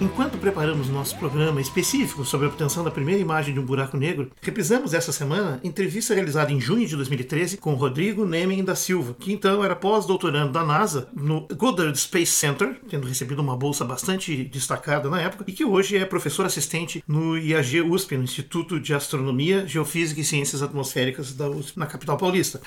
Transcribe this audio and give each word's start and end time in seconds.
Enquanto 0.00 0.38
preparamos 0.38 0.88
nosso 0.88 1.16
programa 1.16 1.60
específico 1.60 2.24
sobre 2.24 2.46
a 2.46 2.50
obtenção 2.50 2.82
da 2.82 2.90
primeira 2.90 3.20
imagem 3.20 3.54
de 3.54 3.60
um 3.60 3.64
buraco 3.64 3.96
negro, 3.96 4.30
reprisamos 4.42 4.92
essa 4.92 5.12
semana 5.12 5.60
entrevista 5.62 6.12
realizada 6.12 6.52
em 6.52 6.60
junho 6.60 6.86
de 6.86 6.96
2013 6.96 7.58
com 7.58 7.74
Rodrigo 7.74 8.26
Nemen 8.26 8.64
da 8.64 8.74
Silva, 8.74 9.14
que 9.18 9.32
então 9.32 9.64
era 9.64 9.76
pós-doutorando 9.76 10.52
da 10.52 10.64
NASA 10.64 11.08
no 11.14 11.46
Goddard 11.56 11.96
Space 11.96 12.32
Center, 12.32 12.76
tendo 12.88 13.06
recebido 13.06 13.40
uma 13.40 13.56
bolsa 13.56 13.84
bastante 13.84 14.42
destacada 14.44 15.08
na 15.08 15.20
época, 15.20 15.44
e 15.46 15.52
que 15.52 15.64
hoje 15.64 15.96
é 15.96 16.04
professor 16.04 16.44
assistente 16.44 17.02
no 17.06 17.38
IAG 17.38 17.80
USP, 17.82 18.16
no 18.16 18.24
Instituto 18.24 18.80
de 18.80 18.92
Astronomia, 18.92 19.64
Geofísica 19.64 20.20
e 20.20 20.24
Ciências 20.24 20.60
Atmosféricas 20.60 21.32
da 21.34 21.48
USP, 21.48 21.78
na 21.78 21.86
capital 21.86 22.16
paulista. 22.16 22.60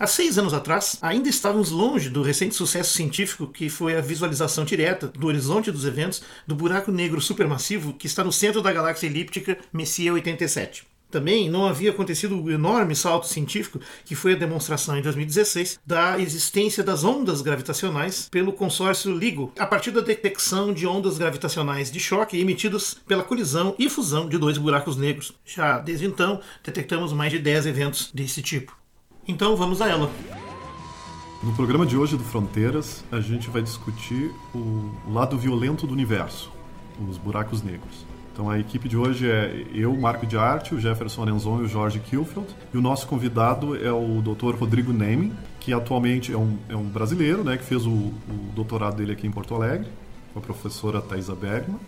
Há 0.00 0.06
seis 0.06 0.38
anos 0.38 0.54
atrás, 0.54 0.96
ainda 1.02 1.28
estávamos 1.28 1.70
longe 1.70 2.08
do 2.08 2.22
recente 2.22 2.54
sucesso 2.54 2.94
científico 2.94 3.46
que 3.46 3.68
foi 3.68 3.94
a 3.94 4.00
visualização 4.00 4.64
direta 4.64 5.08
do 5.08 5.26
horizonte 5.26 5.70
dos 5.70 5.84
eventos 5.84 6.22
do 6.46 6.54
buraco 6.54 6.90
negro 6.90 7.20
supermassivo 7.20 7.92
que 7.92 8.06
está 8.06 8.24
no 8.24 8.32
centro 8.32 8.62
da 8.62 8.72
galáxia 8.72 9.08
elíptica 9.08 9.58
Messier 9.70 10.14
87. 10.14 10.86
Também 11.10 11.50
não 11.50 11.66
havia 11.66 11.90
acontecido 11.90 12.42
o 12.42 12.50
enorme 12.50 12.96
salto 12.96 13.26
científico 13.26 13.78
que 14.06 14.14
foi 14.14 14.32
a 14.32 14.38
demonstração 14.38 14.96
em 14.96 15.02
2016 15.02 15.78
da 15.84 16.18
existência 16.18 16.82
das 16.82 17.04
ondas 17.04 17.42
gravitacionais 17.42 18.26
pelo 18.30 18.54
consórcio 18.54 19.14
LIGO, 19.14 19.52
a 19.58 19.66
partir 19.66 19.90
da 19.90 20.00
detecção 20.00 20.72
de 20.72 20.86
ondas 20.86 21.18
gravitacionais 21.18 21.92
de 21.92 22.00
choque 22.00 22.40
emitidas 22.40 22.96
pela 23.06 23.22
colisão 23.22 23.74
e 23.78 23.90
fusão 23.90 24.30
de 24.30 24.38
dois 24.38 24.56
buracos 24.56 24.96
negros. 24.96 25.34
Já 25.44 25.78
desde 25.78 26.06
então, 26.06 26.40
detectamos 26.64 27.12
mais 27.12 27.30
de 27.30 27.38
10 27.38 27.66
eventos 27.66 28.10
desse 28.14 28.40
tipo. 28.40 28.79
Então 29.26 29.56
vamos 29.56 29.80
a 29.80 29.88
ela. 29.88 30.10
No 31.42 31.52
programa 31.54 31.86
de 31.86 31.96
hoje 31.96 32.16
do 32.16 32.24
Fronteiras, 32.24 33.04
a 33.10 33.20
gente 33.20 33.48
vai 33.48 33.62
discutir 33.62 34.30
o 34.54 34.90
lado 35.10 35.38
violento 35.38 35.86
do 35.86 35.92
universo, 35.92 36.52
os 37.08 37.16
buracos 37.16 37.62
negros. 37.62 38.04
Então 38.32 38.50
a 38.50 38.58
equipe 38.58 38.88
de 38.88 38.96
hoje 38.96 39.30
é 39.30 39.66
eu, 39.72 39.96
Marco 39.96 40.26
de 40.26 40.36
Arte, 40.36 40.74
o 40.74 40.80
Jefferson 40.80 41.22
Arenzon 41.22 41.60
e 41.60 41.64
o 41.64 41.68
Jorge 41.68 41.98
Kilfield. 41.98 42.48
E 42.72 42.76
o 42.76 42.80
nosso 42.80 43.06
convidado 43.06 43.74
é 43.76 43.92
o 43.92 44.20
Dr. 44.20 44.54
Rodrigo 44.54 44.92
Neming, 44.92 45.32
que 45.58 45.72
atualmente 45.72 46.32
é 46.32 46.36
um, 46.36 46.58
é 46.68 46.76
um 46.76 46.84
brasileiro, 46.84 47.42
né, 47.42 47.56
que 47.56 47.64
fez 47.64 47.86
o, 47.86 47.90
o 47.90 48.52
doutorado 48.54 48.96
dele 48.96 49.12
aqui 49.12 49.26
em 49.26 49.30
Porto 49.30 49.54
Alegre, 49.54 49.88
com 50.32 50.38
a 50.38 50.42
professora 50.42 51.00
Thaisa 51.00 51.34
Bergman 51.34 51.78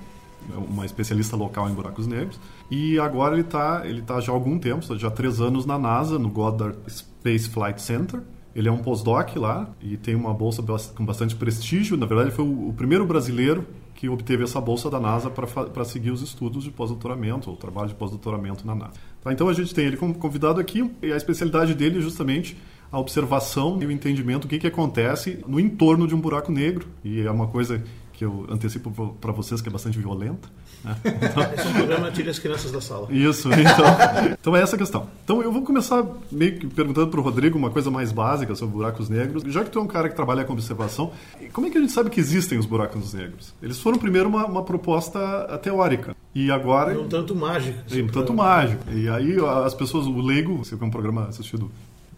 uma 0.69 0.85
especialista 0.85 1.37
local 1.37 1.69
em 1.69 1.75
buracos 1.75 2.07
negros. 2.07 2.39
E 2.71 2.99
agora 2.99 3.35
ele 3.35 3.43
está 3.43 3.83
ele 3.85 4.03
tá 4.03 4.21
já 4.21 4.33
há 4.33 4.35
algum 4.35 4.59
tempo, 4.59 4.97
já 4.97 5.09
há 5.09 5.11
três 5.11 5.41
anos 5.41 5.67
na 5.67 5.79
NASA, 5.79 6.19
no 6.19 6.29
Goddard 6.29 6.79
Space 6.89 7.49
Flight 7.49 7.81
Center. 7.81 8.21
Ele 8.55 8.69
é 8.69 8.73
um 8.73 8.79
postdoc 8.79 9.39
lá 9.39 9.69
e 9.81 9.97
tem 9.97 10.15
uma 10.15 10.35
bolsa 10.35 10.63
com 10.95 11.05
bastante 11.05 11.35
prestígio. 11.35 11.97
Na 11.97 12.05
verdade, 12.05 12.29
ele 12.29 12.37
foi 12.37 12.45
o 12.45 12.73
primeiro 12.77 13.07
brasileiro 13.07 13.67
que 13.95 14.09
obteve 14.09 14.43
essa 14.43 14.61
bolsa 14.61 14.91
da 14.91 14.99
NASA 14.99 15.31
para 15.31 15.85
seguir 15.85 16.11
os 16.11 16.23
estudos 16.23 16.65
de 16.65 16.71
pós-doutoramento, 16.71 17.49
ou 17.49 17.57
trabalho 17.57 17.89
de 17.89 17.95
pós-doutoramento 17.95 18.67
na 18.67 18.75
NASA. 18.75 18.95
Tá, 19.23 19.33
então 19.33 19.49
a 19.49 19.53
gente 19.53 19.73
tem 19.73 19.87
ele 19.87 19.97
como 19.97 20.13
convidado 20.15 20.61
aqui 20.61 20.91
e 21.01 21.13
a 21.13 21.17
especialidade 21.17 21.73
dele 21.75 21.99
é 21.99 22.01
justamente 22.01 22.57
a 22.91 22.99
observação 22.99 23.79
e 23.81 23.87
o 23.87 23.93
entendimento 23.93 24.43
do 24.43 24.49
que, 24.49 24.59
que 24.59 24.67
acontece 24.67 25.39
no 25.47 25.59
entorno 25.59 26.07
de 26.07 26.15
um 26.15 26.21
buraco 26.21 26.53
negro. 26.53 26.89
E 27.05 27.21
é 27.21 27.31
uma 27.31 27.47
coisa 27.47 27.83
que 28.23 28.25
eu 28.25 28.47
antecipo 28.49 29.17
para 29.21 29.33
vocês 29.33 29.61
que 29.61 29.69
é 29.69 29.73
bastante 29.73 29.99
violenta. 29.99 30.49
Né? 30.85 30.97
Então... 31.05 31.43
Esse 31.53 31.67
é 31.67 31.71
um 31.71 31.73
programa 31.75 32.11
Tire 32.13 32.31
as 32.31 32.39
Crianças 32.39 32.71
da 32.71 32.81
Sala. 32.81 33.09
Isso, 33.11 33.49
então, 33.49 33.85
então 34.41 34.57
é 34.57 34.63
essa 34.63 34.77
a 34.77 34.79
questão. 34.79 35.09
Então 35.25 35.43
eu 35.43 35.51
vou 35.51 35.63
começar 35.63 36.07
meio 36.31 36.57
que 36.57 36.67
perguntando 36.69 37.09
para 37.09 37.19
o 37.19 37.23
Rodrigo 37.23 37.59
uma 37.59 37.71
coisa 37.71 37.91
mais 37.91 38.13
básica 38.13 38.55
sobre 38.55 38.77
buracos 38.77 39.09
negros. 39.09 39.43
Já 39.53 39.65
que 39.65 39.71
tu 39.71 39.81
é 39.81 39.83
um 39.83 39.87
cara 39.89 40.09
que 40.09 40.15
trabalha 40.15 40.45
com 40.45 40.53
observação, 40.53 41.11
como 41.53 41.67
é 41.67 41.71
que 41.71 41.79
a 41.79 41.81
gente 41.81 41.93
sabe 41.93 42.11
que 42.11 42.21
existem 42.21 42.59
os 42.59 42.67
buracos 42.67 43.13
negros? 43.13 43.53
Eles 43.61 43.81
foram 43.81 43.99
primeiro 43.99 44.29
uma, 44.29 44.47
uma 44.47 44.63
proposta 44.63 45.59
teórica. 45.63 46.15
E 46.35 46.51
agora. 46.51 46.99
Um 46.99 47.09
tanto 47.09 47.35
mágico. 47.35 47.79
Um 47.93 48.07
tanto 48.07 48.33
mágico. 48.33 48.85
E 48.93 49.09
aí 49.09 49.37
as 49.65 49.75
pessoas, 49.75 50.07
o 50.07 50.21
leigo, 50.21 50.59
você 50.59 50.75
é 50.75 50.79
um 50.85 50.91
programa 50.91 51.27
assistido 51.27 51.71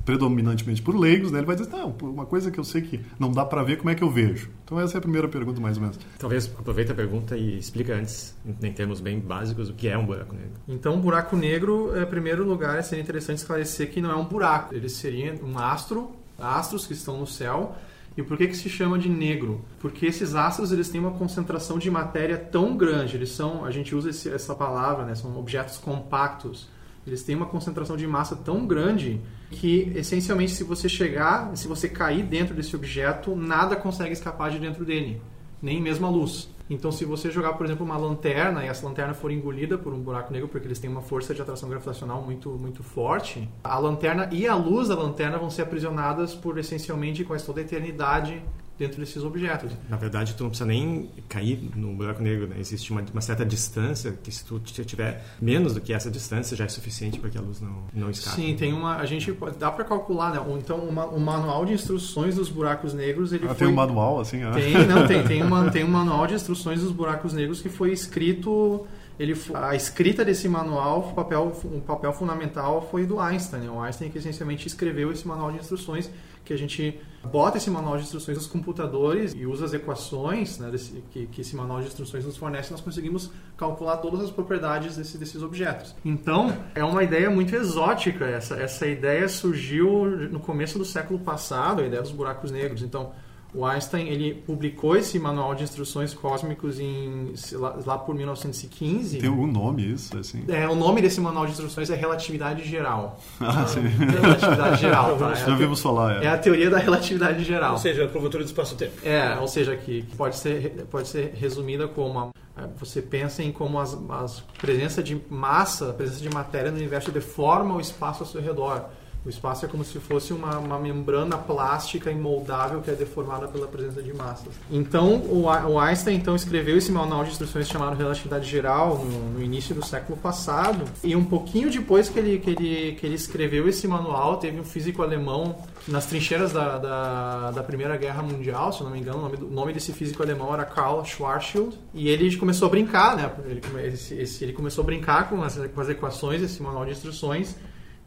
predominantemente 0.04 0.82
por 0.82 0.97
leigos, 0.97 1.32
né? 1.32 1.38
ele 1.38 1.47
vai 1.47 1.56
dizer, 1.56 1.70
não, 1.70 1.94
uma 2.03 2.26
coisa 2.26 2.50
que 2.50 2.59
eu 2.59 2.65
sei 2.65 2.82
que 2.82 3.00
não 3.19 3.32
dá 3.32 3.44
para 3.44 3.62
ver, 3.62 3.78
como 3.78 3.91
é 3.91 3.94
que 3.94 4.03
eu 4.03 4.10
vejo? 4.10 4.50
Então 4.65 4.78
essa 4.78 4.97
é 4.97 4.98
a 4.98 5.00
primeira 5.00 5.28
pergunta, 5.28 5.60
mais 5.60 5.76
ou 5.76 5.82
menos. 5.82 5.98
Talvez 6.19 6.47
aproveita 6.59 6.92
a 6.92 6.94
pergunta 6.97 7.37
e 7.37 7.59
explica 7.59 7.94
antes, 7.94 8.37
em 8.62 8.72
termos 8.72 9.00
bem 9.00 9.19
básicos, 9.19 9.70
o 9.70 9.75
que 9.75 9.88
é 9.88 9.97
um 9.97 10.04
buraco 10.04 10.34
negro. 10.34 10.53
Então, 10.69 10.94
um 10.94 11.00
buraco 11.00 11.37
negro, 11.37 11.93
em 12.00 12.06
primeiro 12.06 12.44
lugar, 12.44 12.82
seria 12.82 13.03
interessante 13.03 13.38
esclarecer 13.38 13.91
que 13.91 14.00
não 14.00 14.10
é 14.10 14.16
um 14.16 14.25
buraco, 14.25 14.75
ele 14.75 14.88
seria 14.88 15.38
um 15.43 15.59
astro, 15.59 16.12
astros 16.38 16.87
que 16.87 16.93
estão 16.93 17.19
no 17.19 17.26
céu, 17.26 17.76
e 18.16 18.22
por 18.22 18.37
que, 18.37 18.47
que 18.47 18.56
se 18.56 18.69
chama 18.69 18.98
de 18.98 19.09
negro? 19.09 19.64
Porque 19.81 20.06
esses 20.06 20.34
astros 20.34 20.70
eles 20.70 20.88
têm 20.88 21.00
uma 21.00 21.10
concentração 21.12 21.78
de 21.78 21.91
matéria 21.91 22.38
tão 22.38 22.76
grande, 22.76 23.16
eles 23.16 23.31
são, 23.31 23.64
a 23.64 23.70
gente 23.70 23.94
usa 23.94 24.10
esse, 24.10 24.28
essa 24.28 24.54
palavra, 24.54 25.04
né, 25.04 25.14
são 25.14 25.37
objetos 25.37 25.78
compactos, 25.78 26.69
eles 27.06 27.22
têm 27.22 27.34
uma 27.34 27.47
concentração 27.47 27.97
de 27.97 28.06
massa 28.06 28.37
tão 28.37 28.66
grande 28.66 29.20
que, 29.54 29.92
essencialmente, 29.94 30.53
se 30.53 30.65
você 30.65 30.88
chegar, 30.88 31.56
se 31.56 31.66
você 31.66 31.88
cair 31.88 32.25
dentro 32.25 32.54
desse 32.54 32.75
objeto, 32.76 33.34
nada 33.34 33.76
consegue 33.76 34.12
escapar 34.12 34.50
de 34.50 34.59
dentro 34.59 34.84
dele, 34.84 35.22
nem 35.62 35.81
mesmo 35.81 36.06
a 36.06 36.10
luz. 36.10 36.53
Então, 36.69 36.91
se 36.91 37.04
você 37.04 37.31
jogar, 37.31 37.53
por 37.54 37.66
exemplo, 37.66 37.84
uma 37.84 37.97
lanterna 37.97 38.64
e 38.64 38.69
essa 38.69 38.87
lanterna 38.87 39.12
for 39.12 39.31
engolida 39.31 39.76
por 39.76 39.93
um 39.93 40.00
buraco 40.00 40.32
negro, 40.32 40.48
porque 40.48 40.66
eles 40.66 40.78
têm 40.78 40.91
uma 40.91 41.03
força 41.03 41.34
de 41.34 41.43
atração 41.43 41.69
gravitacional 41.69 42.22
muito, 42.22 42.50
muito 42.50 42.82
forte, 42.82 43.48
a 43.62 43.78
lanterna 43.78 44.28
e 44.32 44.47
a 44.47 44.54
luz 44.54 44.88
da 44.88 44.94
lanterna 44.94 45.38
vão 45.38 45.50
ser 45.50 45.62
aprisionadas 45.62 46.34
por 46.34 46.59
essencialmente 46.59 47.22
quase 47.22 47.44
toda 47.44 47.60
a 47.60 47.64
eternidade 47.64 48.43
dentro 48.78 48.98
desses 48.98 49.22
objetos. 49.22 49.70
Na 49.88 49.96
verdade, 49.96 50.34
tu 50.34 50.42
não 50.42 50.50
precisa 50.50 50.66
nem 50.66 51.08
cair 51.28 51.70
no 51.76 51.94
buraco 51.94 52.22
negro, 52.22 52.48
né? 52.48 52.56
Existe 52.58 52.90
uma, 52.90 53.04
uma, 53.12 53.20
certa 53.20 53.44
distância 53.44 54.12
que 54.22 54.32
se 54.32 54.44
tu 54.44 54.58
tiver 54.60 55.24
menos 55.40 55.74
do 55.74 55.80
que 55.80 55.92
essa 55.92 56.10
distância 56.10 56.56
já 56.56 56.64
é 56.64 56.68
suficiente 56.68 57.20
para 57.20 57.30
que 57.30 57.38
a 57.38 57.40
luz 57.40 57.60
não, 57.60 57.84
não 57.92 58.10
escape. 58.10 58.36
Sim, 58.36 58.56
tem 58.56 58.72
uma... 58.72 58.96
A 58.96 59.06
gente 59.06 59.32
dá 59.58 59.70
para 59.70 59.84
calcular, 59.84 60.32
né? 60.32 60.40
Então, 60.58 60.78
uma, 60.78 61.06
o 61.06 61.20
manual 61.20 61.64
de 61.64 61.72
instruções 61.72 62.34
dos 62.34 62.48
buracos 62.48 62.92
negros, 62.92 63.32
ele 63.32 63.44
ah, 63.44 63.48
foi... 63.48 63.58
tem 63.58 63.68
um 63.68 63.74
manual, 63.74 64.20
assim? 64.20 64.42
Ah. 64.42 64.52
Tem, 64.52 64.72
não, 64.86 65.06
tem. 65.06 65.24
Tem, 65.24 65.42
uma, 65.42 65.70
tem 65.70 65.84
um 65.84 65.88
manual 65.88 66.26
de 66.26 66.34
instruções 66.34 66.80
dos 66.80 66.90
buracos 66.90 67.32
negros 67.32 67.62
que 67.62 67.68
foi 67.68 67.92
escrito... 67.92 68.86
Ele, 69.16 69.32
a 69.54 69.76
escrita 69.76 70.24
desse 70.24 70.48
manual, 70.48 71.10
o 71.10 71.14
papel, 71.14 71.52
o 71.62 71.80
papel 71.82 72.12
fundamental 72.12 72.88
foi 72.90 73.06
do 73.06 73.20
Einstein. 73.20 73.60
Né? 73.60 73.70
O 73.70 73.80
Einstein 73.80 74.10
que 74.10 74.18
essencialmente 74.18 74.66
escreveu 74.66 75.12
esse 75.12 75.24
manual 75.26 75.52
de 75.52 75.58
instruções 75.58 76.10
que 76.44 76.53
a 76.53 76.59
gente 76.59 77.00
bota 77.25 77.56
esse 77.56 77.71
manual 77.71 77.97
de 77.97 78.03
instruções 78.03 78.37
nos 78.37 78.47
computadores 78.47 79.32
e 79.34 79.47
usa 79.47 79.65
as 79.65 79.72
equações 79.72 80.59
né, 80.59 80.71
desse, 80.71 81.03
que, 81.10 81.27
que, 81.27 81.41
esse 81.41 81.56
manual 81.56 81.81
de 81.81 81.87
instruções 81.87 82.25
nos 82.25 82.37
fornece, 82.37 82.71
nós 82.71 82.81
conseguimos 82.81 83.31
calcular 83.56 83.97
todas 83.97 84.21
as 84.21 84.31
propriedades 84.31 84.97
desse, 84.97 85.16
desses 85.16 85.43
objetos. 85.43 85.94
Então, 86.05 86.55
é 86.75 86.84
uma 86.84 87.03
ideia 87.03 87.31
muito 87.31 87.55
exótica 87.56 88.27
essa. 88.27 88.56
Essa 88.56 88.87
ideia 88.87 89.28
surgiu 89.28 90.06
no 90.31 90.38
começo 90.38 90.78
do 90.78 90.84
século 90.84 91.19
passado, 91.19 91.81
a 91.81 91.87
ideia 91.87 92.03
dos 92.03 92.12
buracos 92.12 92.50
negros. 92.50 92.82
Então, 92.82 93.12
o 93.54 93.65
Einstein 93.65 94.09
ele 94.09 94.34
publicou 94.34 94.97
esse 94.97 95.16
manual 95.16 95.54
de 95.54 95.62
instruções 95.62 96.12
cósmicos 96.12 96.81
em 96.81 97.32
lá, 97.53 97.78
lá, 97.87 97.98
por 97.98 98.12
1915. 98.12 99.19
Tem 99.19 99.28
algum 99.28 99.47
nome 99.47 99.92
isso? 99.92 100.19
Assim? 100.19 100.44
É, 100.48 100.69
o 100.69 100.75
nome 100.75 101.00
desse 101.00 101.20
manual 101.20 101.47
de 101.47 101.53
instruções 101.53 101.88
é 101.88 101.94
relatividade 101.94 102.69
geral. 102.69 103.20
Ah, 103.41 103.64
sim. 103.66 103.82
Relatividade 103.82 104.81
geral, 104.81 105.16
tá? 105.19 105.34
Já 105.34 105.53
é 105.53 105.56
vimos 105.56 105.81
falar. 105.81 106.22
É. 106.22 106.26
é 106.26 106.28
a 106.31 106.38
teoria 106.38 106.69
da 106.69 106.78
relatividade 106.78 107.44
geral. 107.44 107.72
Ou 107.72 107.78
seja, 107.78 108.04
a 108.04 108.09
curvatura 108.09 108.43
do 108.43 108.47
espaço-tempo. 108.47 108.93
É, 109.06 109.37
ou 109.38 109.47
seja, 109.47 109.76
que, 109.76 110.03
que, 110.03 110.16
pode 110.16 110.37
ser 110.37 110.87
pode 110.91 111.06
ser 111.06 111.34
resumida 111.34 111.87
como 111.87 112.19
a, 112.19 112.31
é, 112.56 112.66
você 112.76 113.00
pensa 113.00 113.41
em 113.41 113.53
como 113.53 113.78
as, 113.78 113.97
as 114.10 114.40
presença 114.61 115.00
de 115.00 115.20
massa, 115.31 115.90
a 115.90 115.93
presença 115.93 116.20
de 116.20 116.31
matéria 116.31 116.73
no 116.73 116.76
universo 116.76 117.12
deforma 117.12 117.76
o 117.76 117.81
espaço 117.81 118.25
ao 118.25 118.28
seu 118.28 118.43
redor. 118.43 118.87
O 119.25 119.31
espaço 119.31 119.65
é 119.65 119.69
como 119.69 119.82
se 119.82 119.99
fosse 119.99 120.35
uma, 120.35 120.59
uma 120.59 120.79
membrana 120.79 121.38
plástica 121.38 122.11
imoldável 122.11 122.82
que 122.82 122.91
é 122.91 122.94
deformada 122.94 123.49
pela 123.49 123.67
presença 123.67 124.03
de 124.03 124.12
massas. 124.12 124.53
Então, 124.71 125.17
o, 125.17 125.44
o 125.44 125.81
Einstein 125.81 126.17
então 126.17 126.37
escreveu 126.37 126.76
esse 126.76 126.93
manual 126.93 127.25
de 127.25 127.31
instruções 127.31 127.67
chamado 127.67 127.97
Relatividade 127.97 128.47
Geral 128.47 128.99
no, 128.99 129.31
no, 129.31 129.43
início 129.43 129.75
do 129.75 129.82
século 129.82 130.19
passado. 130.19 130.85
E 131.03 131.17
um 131.17 131.25
pouquinho 131.25 131.71
depois 131.71 132.11
que 132.11 132.19
ele, 132.19 132.38
que, 132.38 132.50
ele, 132.50 132.93
que 132.93 133.06
ele 133.06 133.15
escreveu 133.15 133.67
esse 133.67 133.88
manual, 133.88 134.37
teve 134.37 134.61
um 134.61 134.65
físico 134.65 135.03
alemão 135.03 135.56
nas 135.88 136.05
trincheiras 136.05 136.53
da, 136.53 136.76
da, 136.76 137.50
da 137.50 137.62
Primeira 137.62 137.97
Guerra 137.97 138.23
Mundial, 138.23 138.75
se 138.75 138.82
não 138.82 138.91
me 138.91 139.00
engano, 139.00 139.19
o 139.19 139.23
nome, 139.23 139.37
o 139.37 139.50
nome 139.50 139.73
desse 139.73 139.94
físico 139.94 140.23
alemão 140.23 140.53
era 140.53 140.67
Karl 140.67 141.03
Schwarzschild. 141.03 141.79
E 141.94 142.11
ele 142.11 142.37
começou 142.37 142.69
a 142.69 142.71
brincar, 142.71 143.17
né? 143.17 143.32
Ele, 143.47 143.62
esse, 143.87 144.15
esse, 144.17 144.44
ele 144.44 144.53
começou 144.53 144.82
a 144.82 144.85
brincar 144.85 145.31
com 145.31 145.43
as, 145.43 145.56
com 145.56 145.81
as 145.81 145.88
equações, 145.88 146.43
esse 146.43 146.62
manual 146.62 146.85
de 146.85 146.91
instruções 146.91 147.56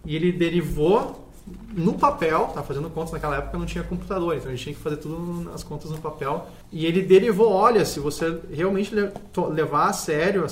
e 0.08 0.16
ele 0.16 0.32
derivou 0.32 1.28
no 1.74 1.94
papel, 1.94 2.52
tá 2.54 2.64
fazendo 2.64 2.90
contas 2.90 3.12
naquela 3.14 3.38
época 3.38 3.58
não 3.58 3.66
tinha 3.66 3.84
computador, 3.84 4.36
então 4.36 4.48
a 4.48 4.52
gente 4.56 4.64
tinha 4.64 4.76
que 4.76 4.82
fazer 4.82 4.98
tudo 4.98 5.50
as 5.54 5.64
contas 5.64 5.92
no 5.92 5.98
papel. 5.98 6.48
E 6.72 6.86
ele 6.86 7.02
derivou, 7.02 7.52
olha, 7.52 7.86
se 7.86 8.00
você 8.00 8.40
realmente 8.52 8.94
levar 9.50 9.90
a 9.90 9.94
sério 9.94 10.46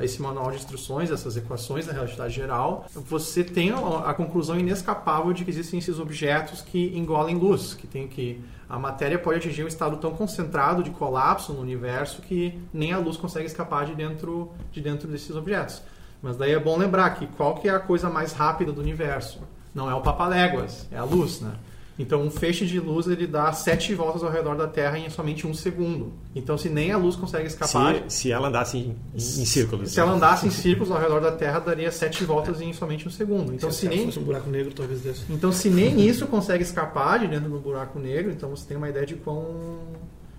esse 0.00 0.22
manual 0.22 0.50
de 0.50 0.58
instruções, 0.58 1.10
essas 1.10 1.36
equações 1.36 1.86
da 1.86 1.92
relatividade 1.92 2.34
geral, 2.34 2.86
você 2.94 3.42
tem 3.42 3.72
a 3.72 4.14
conclusão 4.14 4.58
inescapável 4.58 5.32
de 5.32 5.44
que 5.44 5.50
existem 5.50 5.78
esses 5.80 5.98
objetos 5.98 6.62
que 6.62 6.96
engolem 6.96 7.36
luz, 7.36 7.74
que 7.74 7.86
tem 7.86 8.06
que 8.06 8.40
a 8.68 8.78
matéria 8.78 9.18
pode 9.18 9.38
atingir 9.38 9.64
um 9.64 9.68
estado 9.68 9.96
tão 9.96 10.10
concentrado 10.10 10.82
de 10.82 10.90
colapso 10.90 11.54
no 11.54 11.60
universo 11.60 12.20
que 12.20 12.58
nem 12.72 12.92
a 12.92 12.98
luz 12.98 13.16
consegue 13.16 13.46
escapar 13.46 13.86
de 13.86 13.94
dentro, 13.94 14.52
de 14.70 14.80
dentro 14.82 15.08
desses 15.08 15.34
objetos. 15.34 15.82
Mas 16.22 16.36
daí 16.36 16.52
é 16.52 16.58
bom 16.58 16.76
lembrar 16.76 17.10
que 17.10 17.26
qual 17.26 17.56
que 17.56 17.68
é 17.68 17.72
a 17.72 17.78
coisa 17.78 18.08
mais 18.08 18.32
rápida 18.32 18.72
do 18.72 18.80
universo? 18.80 19.40
Não 19.74 19.90
é 19.90 19.94
o 19.94 20.00
papaléguas, 20.00 20.88
é 20.90 20.98
a 20.98 21.04
luz, 21.04 21.40
né? 21.40 21.52
Então, 21.98 22.22
um 22.22 22.30
feixe 22.30 22.64
de 22.64 22.78
luz 22.78 23.08
ele 23.08 23.26
dá 23.26 23.52
sete 23.52 23.92
voltas 23.92 24.22
ao 24.22 24.30
redor 24.30 24.54
da 24.54 24.68
Terra 24.68 24.96
em 24.98 25.10
somente 25.10 25.46
um 25.48 25.52
segundo. 25.52 26.12
Então, 26.32 26.56
se 26.56 26.68
nem 26.68 26.92
a 26.92 26.96
luz 26.96 27.16
consegue 27.16 27.48
escapar. 27.48 27.96
Se, 28.06 28.20
se 28.20 28.32
ela 28.32 28.46
andasse 28.46 28.78
em, 28.78 28.96
em, 29.12 29.18
círculos. 29.18 29.90
Se 29.90 29.98
ela 29.98 30.12
andasse 30.12 30.46
em 30.46 30.50
círculos 30.52 30.92
ao 30.92 31.00
redor 31.00 31.20
da 31.20 31.32
Terra, 31.32 31.58
daria 31.58 31.90
sete 31.90 32.22
voltas 32.22 32.60
em 32.60 32.72
somente 32.72 33.08
um 33.08 33.10
segundo. 33.10 33.52
Então, 33.52 33.72
se, 33.72 33.80
se 33.80 33.88
nem. 33.88 34.04
fosse 34.04 34.20
um 34.20 34.22
buraco 34.22 34.48
negro, 34.48 34.72
talvez 34.72 35.00
desse. 35.00 35.24
Então, 35.28 35.50
se 35.50 35.68
nem 35.68 36.00
isso 36.00 36.24
consegue 36.28 36.62
escapar 36.62 37.18
de 37.18 37.26
dentro 37.26 37.50
do 37.50 37.58
buraco 37.58 37.98
negro, 37.98 38.30
então 38.30 38.48
você 38.48 38.64
tem 38.64 38.76
uma 38.76 38.88
ideia 38.88 39.04
de 39.04 39.16
quão 39.16 39.56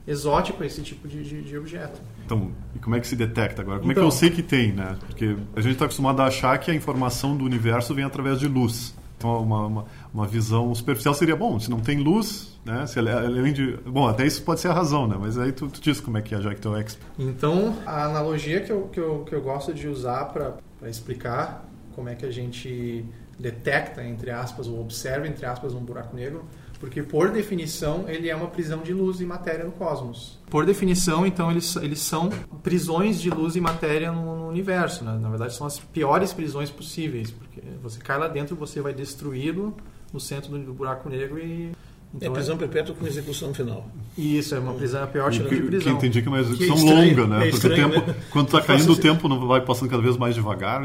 exótico 0.07 0.63
esse 0.63 0.81
tipo 0.81 1.07
de, 1.07 1.23
de, 1.23 1.41
de, 1.41 1.57
objeto. 1.57 2.01
Então, 2.25 2.51
e 2.75 2.79
como 2.79 2.95
é 2.95 2.99
que 2.99 3.07
se 3.07 3.15
detecta 3.15 3.61
agora? 3.61 3.79
Como 3.79 3.91
então, 3.91 4.03
é 4.03 4.05
que 4.05 4.13
eu 4.13 4.17
então- 4.17 4.17
sei 4.17 4.29
que 4.31 4.43
tem, 4.43 4.71
né? 4.71 4.97
Porque 5.07 5.35
a 5.55 5.61
gente 5.61 5.73
está 5.73 5.85
acostumado 5.85 6.21
a 6.21 6.25
achar 6.25 6.57
que 6.57 6.71
a 6.71 6.73
informação 6.73 7.35
do 7.35 7.45
universo 7.45 7.93
vem 7.93 8.05
através 8.05 8.39
de 8.39 8.47
luz. 8.47 8.95
Então, 9.17 9.43
uma, 9.43 9.67
uma, 9.67 9.85
uma, 10.13 10.25
visão 10.25 10.73
superficial 10.73 11.13
seria, 11.13 11.35
bom, 11.35 11.59
se 11.59 11.69
não 11.69 11.81
tem 11.81 11.99
luz, 11.99 12.57
né? 12.63 12.87
Se 12.87 12.99
além 12.99 13.51
de... 13.51 13.75
Bom, 13.85 14.07
até 14.07 14.25
isso 14.25 14.41
pode 14.43 14.61
ser 14.61 14.69
a 14.69 14.73
razão, 14.73 15.07
né? 15.07 15.17
Mas 15.19 15.37
aí 15.37 15.51
tu, 15.51 15.67
tu 15.67 15.81
diz 15.81 15.99
como 15.99 16.17
é 16.17 16.21
que 16.21 16.33
é, 16.33 16.41
já 16.41 16.55
que 16.55 16.61
tu 16.61 16.73
é 16.73 16.79
expert. 16.79 17.05
Então, 17.19 17.75
a 17.85 18.05
analogia 18.05 18.61
que 18.61 18.71
eu, 18.71 18.83
que 18.87 18.99
eu, 18.99 19.25
que 19.25 19.35
eu 19.35 19.41
gosto 19.41 19.73
de 19.73 19.89
usar 19.89 20.23
para 20.25 20.55
explicar 20.89 21.65
como 21.93 22.07
é 22.07 22.15
que 22.15 22.25
a 22.25 22.31
gente 22.31 23.05
detecta, 23.37 24.01
entre 24.03 24.31
aspas, 24.31 24.67
ou 24.67 24.79
observa, 24.79 25.27
entre 25.27 25.45
aspas, 25.45 25.73
um 25.73 25.81
buraco 25.81 26.15
negro, 26.15 26.45
porque, 26.79 27.03
por 27.03 27.29
definição, 27.29 28.05
ele 28.07 28.29
é 28.29 28.35
uma 28.35 28.47
prisão 28.47 28.81
de 28.81 28.93
luz 28.93 29.19
e 29.19 29.25
matéria 29.25 29.65
no 29.65 29.71
cosmos. 29.71 30.39
Por 30.49 30.65
definição, 30.65 31.25
então, 31.25 31.51
eles, 31.51 31.75
eles 31.75 31.99
são 31.99 32.29
prisões 32.63 33.19
de 33.19 33.29
luz 33.29 33.55
e 33.55 33.61
matéria 33.61 34.11
no, 34.11 34.37
no 34.37 34.47
universo. 34.47 35.03
Né? 35.03 35.17
Na 35.19 35.29
verdade, 35.29 35.53
são 35.53 35.67
as 35.67 35.77
piores 35.77 36.31
prisões 36.31 36.69
possíveis, 36.69 37.31
porque 37.31 37.61
você 37.83 37.99
cai 37.99 38.17
lá 38.17 38.27
dentro, 38.27 38.55
você 38.55 38.79
vai 38.81 38.93
destruí-lo 38.93 39.75
no 40.13 40.19
centro 40.19 40.57
do 40.57 40.73
buraco 40.73 41.09
negro 41.09 41.37
e 41.37 41.71
então, 42.13 42.31
é 42.31 42.33
prisão 42.33 42.55
é... 42.55 42.57
perpétua 42.57 42.95
com 42.95 43.05
execução 43.05 43.53
final. 43.53 43.87
Isso, 44.17 44.55
é 44.55 44.59
uma 44.59 44.73
prisão, 44.73 45.03
a 45.03 45.07
pior 45.07 45.31
tipo 45.31 45.47
de 45.47 45.61
prisão. 45.61 45.83
Que 45.83 45.89
entendi 45.89 46.21
que 46.21 46.27
é 46.27 46.31
uma 46.31 46.39
execução 46.39 46.75
que 46.75 46.83
longa, 46.83 47.27
né? 47.27 47.47
É 47.47 47.51
Porque 47.51 47.67
o 47.67 47.75
tempo, 47.75 47.99
né? 47.99 48.15
quando 48.31 48.45
está 48.47 48.61
caindo 48.61 48.91
o 48.91 48.95
tempo, 48.95 49.29
não 49.29 49.47
vai 49.47 49.61
passando 49.61 49.89
cada 49.89 50.01
vez 50.01 50.17
mais 50.17 50.33
devagar. 50.33 50.81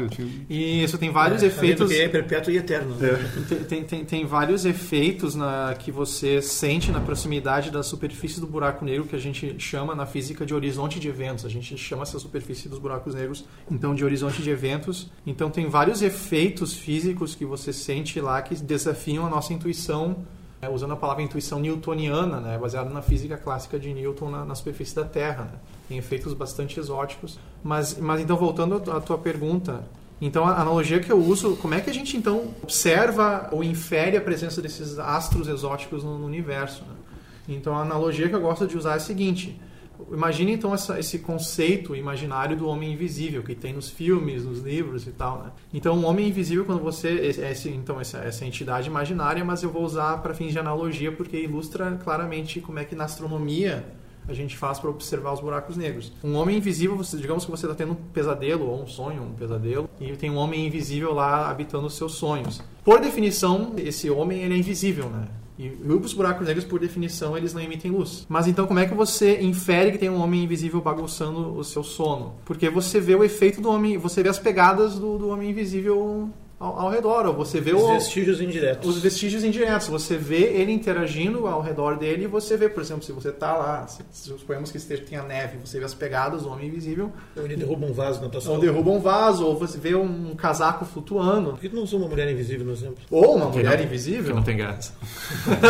E 0.47 0.83
isso 0.83 0.97
tem 0.99 1.11
vários 1.11 1.41
é, 1.41 1.47
efeitos. 1.47 1.87
Porque 1.87 2.01
é 2.01 2.07
perpétuo 2.07 2.53
e 2.53 2.57
eterno. 2.57 2.95
Né? 2.95 3.09
É. 3.09 3.63
Tem, 3.63 3.83
tem, 3.83 4.05
tem, 4.05 4.25
vários 4.25 4.65
efeitos 4.65 5.33
na, 5.33 5.75
que 5.77 5.91
você 5.91 6.41
sente 6.41 6.91
na 6.91 6.99
proximidade 6.99 7.71
da 7.71 7.81
superfície 7.81 8.39
do 8.39 8.45
buraco 8.45 8.85
negro, 8.85 9.05
que 9.05 9.15
a 9.15 9.19
gente 9.19 9.55
chama 9.57 9.95
na 9.95 10.05
física 10.05 10.45
de 10.45 10.53
horizonte 10.53 10.99
de 10.99 11.07
eventos. 11.07 11.43
A 11.43 11.49
gente 11.49 11.75
chama 11.75 12.03
essa 12.03 12.19
superfície 12.19 12.69
dos 12.69 12.77
buracos 12.77 13.15
negros, 13.15 13.45
então, 13.69 13.95
de 13.95 14.05
horizonte 14.05 14.43
de 14.43 14.49
eventos. 14.51 15.09
Então, 15.25 15.49
tem 15.49 15.67
vários 15.67 16.03
efeitos 16.03 16.75
físicos 16.75 17.33
que 17.33 17.45
você 17.45 17.73
sente 17.73 18.21
lá 18.21 18.41
que 18.43 18.53
desafiam 18.55 19.25
a 19.25 19.29
nossa 19.29 19.53
intuição 19.53 20.17
é, 20.65 20.69
usando 20.69 20.93
a 20.93 20.95
palavra 20.95 21.23
intuição 21.23 21.59
newtoniana, 21.59 22.39
né, 22.39 22.57
baseada 22.57 22.89
na 22.89 23.01
física 23.01 23.37
clássica 23.37 23.79
de 23.79 23.93
Newton 23.93 24.29
na, 24.29 24.45
na 24.45 24.55
superfície 24.55 24.95
da 24.95 25.05
Terra. 25.05 25.43
Né? 25.43 25.59
Tem 25.87 25.97
efeitos 25.97 26.33
bastante 26.33 26.79
exóticos. 26.79 27.39
Mas, 27.63 27.97
mas 27.97 28.21
então, 28.21 28.35
voltando 28.35 28.91
à 28.91 28.99
tua 28.99 29.17
pergunta, 29.17 29.83
então 30.19 30.45
a 30.45 30.59
analogia 30.59 30.99
que 30.99 31.11
eu 31.11 31.17
uso, 31.17 31.55
como 31.57 31.73
é 31.73 31.81
que 31.81 31.89
a 31.89 31.93
gente 31.93 32.17
então 32.17 32.53
observa 32.63 33.49
ou 33.51 33.63
infere 33.63 34.17
a 34.17 34.21
presença 34.21 34.61
desses 34.61 34.97
astros 34.97 35.47
exóticos 35.47 36.03
no, 36.03 36.17
no 36.17 36.25
universo? 36.25 36.83
Né? 36.83 36.95
Então 37.47 37.75
a 37.75 37.81
analogia 37.81 38.27
que 38.27 38.35
eu 38.35 38.41
gosto 38.41 38.65
de 38.65 38.77
usar 38.77 38.93
é 38.93 38.95
a 38.95 38.99
seguinte: 38.99 39.59
Imagine 40.11 40.53
então 40.53 40.73
essa, 40.73 40.99
esse 40.99 41.19
conceito 41.19 41.95
imaginário 41.95 42.55
do 42.55 42.67
homem 42.67 42.93
invisível 42.93 43.43
que 43.43 43.55
tem 43.55 43.73
nos 43.73 43.89
filmes, 43.89 44.43
nos 44.43 44.59
livros 44.59 45.07
e 45.07 45.11
tal, 45.11 45.39
né? 45.39 45.51
Então, 45.73 45.97
o 45.97 46.05
homem 46.05 46.27
invisível 46.27 46.65
quando 46.65 46.81
você 46.81 47.09
esse, 47.09 47.69
então 47.69 47.99
essa, 47.99 48.19
essa 48.19 48.45
entidade 48.45 48.87
imaginária, 48.87 49.43
mas 49.43 49.63
eu 49.63 49.69
vou 49.69 49.83
usar 49.83 50.17
para 50.17 50.33
fins 50.33 50.51
de 50.51 50.59
analogia 50.59 51.11
porque 51.11 51.37
ilustra 51.37 51.99
claramente 52.03 52.61
como 52.61 52.79
é 52.79 52.85
que 52.85 52.95
na 52.95 53.05
astronomia 53.05 53.85
a 54.27 54.33
gente 54.33 54.57
faz 54.57 54.79
para 54.79 54.89
observar 54.89 55.33
os 55.33 55.39
buracos 55.39 55.77
negros. 55.77 56.11
Um 56.23 56.35
homem 56.35 56.57
invisível, 56.57 56.97
você, 56.97 57.17
digamos 57.17 57.45
que 57.45 57.51
você 57.51 57.65
está 57.65 57.75
tendo 57.75 57.91
um 57.91 57.95
pesadelo 57.95 58.67
ou 58.67 58.81
um 58.81 58.87
sonho, 58.87 59.21
um 59.21 59.33
pesadelo, 59.33 59.89
e 59.99 60.11
tem 60.15 60.31
um 60.31 60.37
homem 60.37 60.65
invisível 60.65 61.13
lá 61.13 61.49
habitando 61.49 61.87
os 61.87 61.95
seus 61.95 62.15
sonhos. 62.15 62.61
Por 62.83 62.99
definição, 62.99 63.73
esse 63.77 64.09
homem 64.09 64.41
ele 64.41 64.55
é 64.55 64.57
invisível, 64.57 65.09
né? 65.09 65.27
E 65.57 65.69
os 65.69 66.13
buracos 66.13 66.45
negros, 66.45 66.65
por 66.65 66.79
definição, 66.79 67.37
eles 67.37 67.53
não 67.53 67.61
emitem 67.61 67.91
luz. 67.91 68.25
Mas 68.27 68.47
então, 68.47 68.67
como 68.67 68.79
é 68.79 68.85
que 68.85 68.93
você 68.93 69.41
infere 69.41 69.91
que 69.91 69.97
tem 69.97 70.09
um 70.09 70.21
homem 70.21 70.43
invisível 70.43 70.81
bagunçando 70.81 71.57
o 71.57 71.63
seu 71.63 71.83
sono? 71.83 72.33
Porque 72.43 72.69
você 72.69 72.99
vê 72.99 73.15
o 73.15 73.23
efeito 73.23 73.61
do 73.61 73.69
homem, 73.69 73.97
você 73.97 74.21
vê 74.21 74.29
as 74.29 74.39
pegadas 74.39 74.99
do, 74.99 75.17
do 75.17 75.29
homem 75.29 75.51
invisível 75.51 76.29
ao, 76.59 76.79
ao 76.79 76.89
redor. 76.89 77.25
Ou 77.25 77.33
você 77.33 77.59
vê 77.59 77.73
os 77.73 77.81
o, 77.81 77.93
vestígios 77.93 78.41
indiretos. 78.41 78.89
Os 78.89 79.01
vestígios 79.01 79.43
indiretos. 79.43 79.87
Você 79.87 80.17
vê 80.17 80.43
ele 80.43 80.71
interagindo 80.71 81.47
ao 81.47 81.61
redor 81.61 81.97
dele 81.97 82.25
e 82.25 82.27
você 82.27 82.57
vê, 82.57 82.69
por 82.69 82.81
exemplo, 82.81 83.03
se 83.03 83.11
você 83.11 83.29
está 83.29 83.55
lá, 83.55 83.87
se, 83.87 84.03
se 84.11 84.29
suponhamos 84.29 84.71
que 84.71 84.77
esteja, 84.77 85.03
tenha 85.03 85.23
neve, 85.23 85.57
você 85.63 85.79
vê 85.79 85.85
as 85.85 85.93
pegadas 85.93 86.43
do 86.43 86.49
homem 86.49 86.67
invisível. 86.67 87.11
Ou 87.35 87.45
ele 87.45 87.55
derruba 87.55 87.85
um 87.85 87.93
vaso 87.93 88.21
na 88.21 88.29
tua 88.29 88.41
sala. 88.41 88.55
Ou 88.55 88.61
derruba 88.61 88.91
um 88.91 88.99
vaso, 88.99 89.45
ou 89.45 89.57
você 89.57 89.77
vê 89.77 89.95
um 89.95 90.35
casaco 90.35 90.85
flutuando. 90.85 91.51
Por 91.51 91.59
que 91.59 91.69
tu 91.69 91.75
não 91.75 91.83
usou 91.83 91.99
uma 91.99 92.07
mulher 92.07 92.29
invisível 92.31 92.65
no 92.65 92.71
exemplo? 92.71 92.97
Ou 93.09 93.35
uma 93.35 93.49
mulher 93.49 93.77
não, 93.77 93.85
invisível? 93.85 94.25
Que 94.25 94.33
não 94.33 94.43
tem 94.43 94.57
graça. 94.57 94.93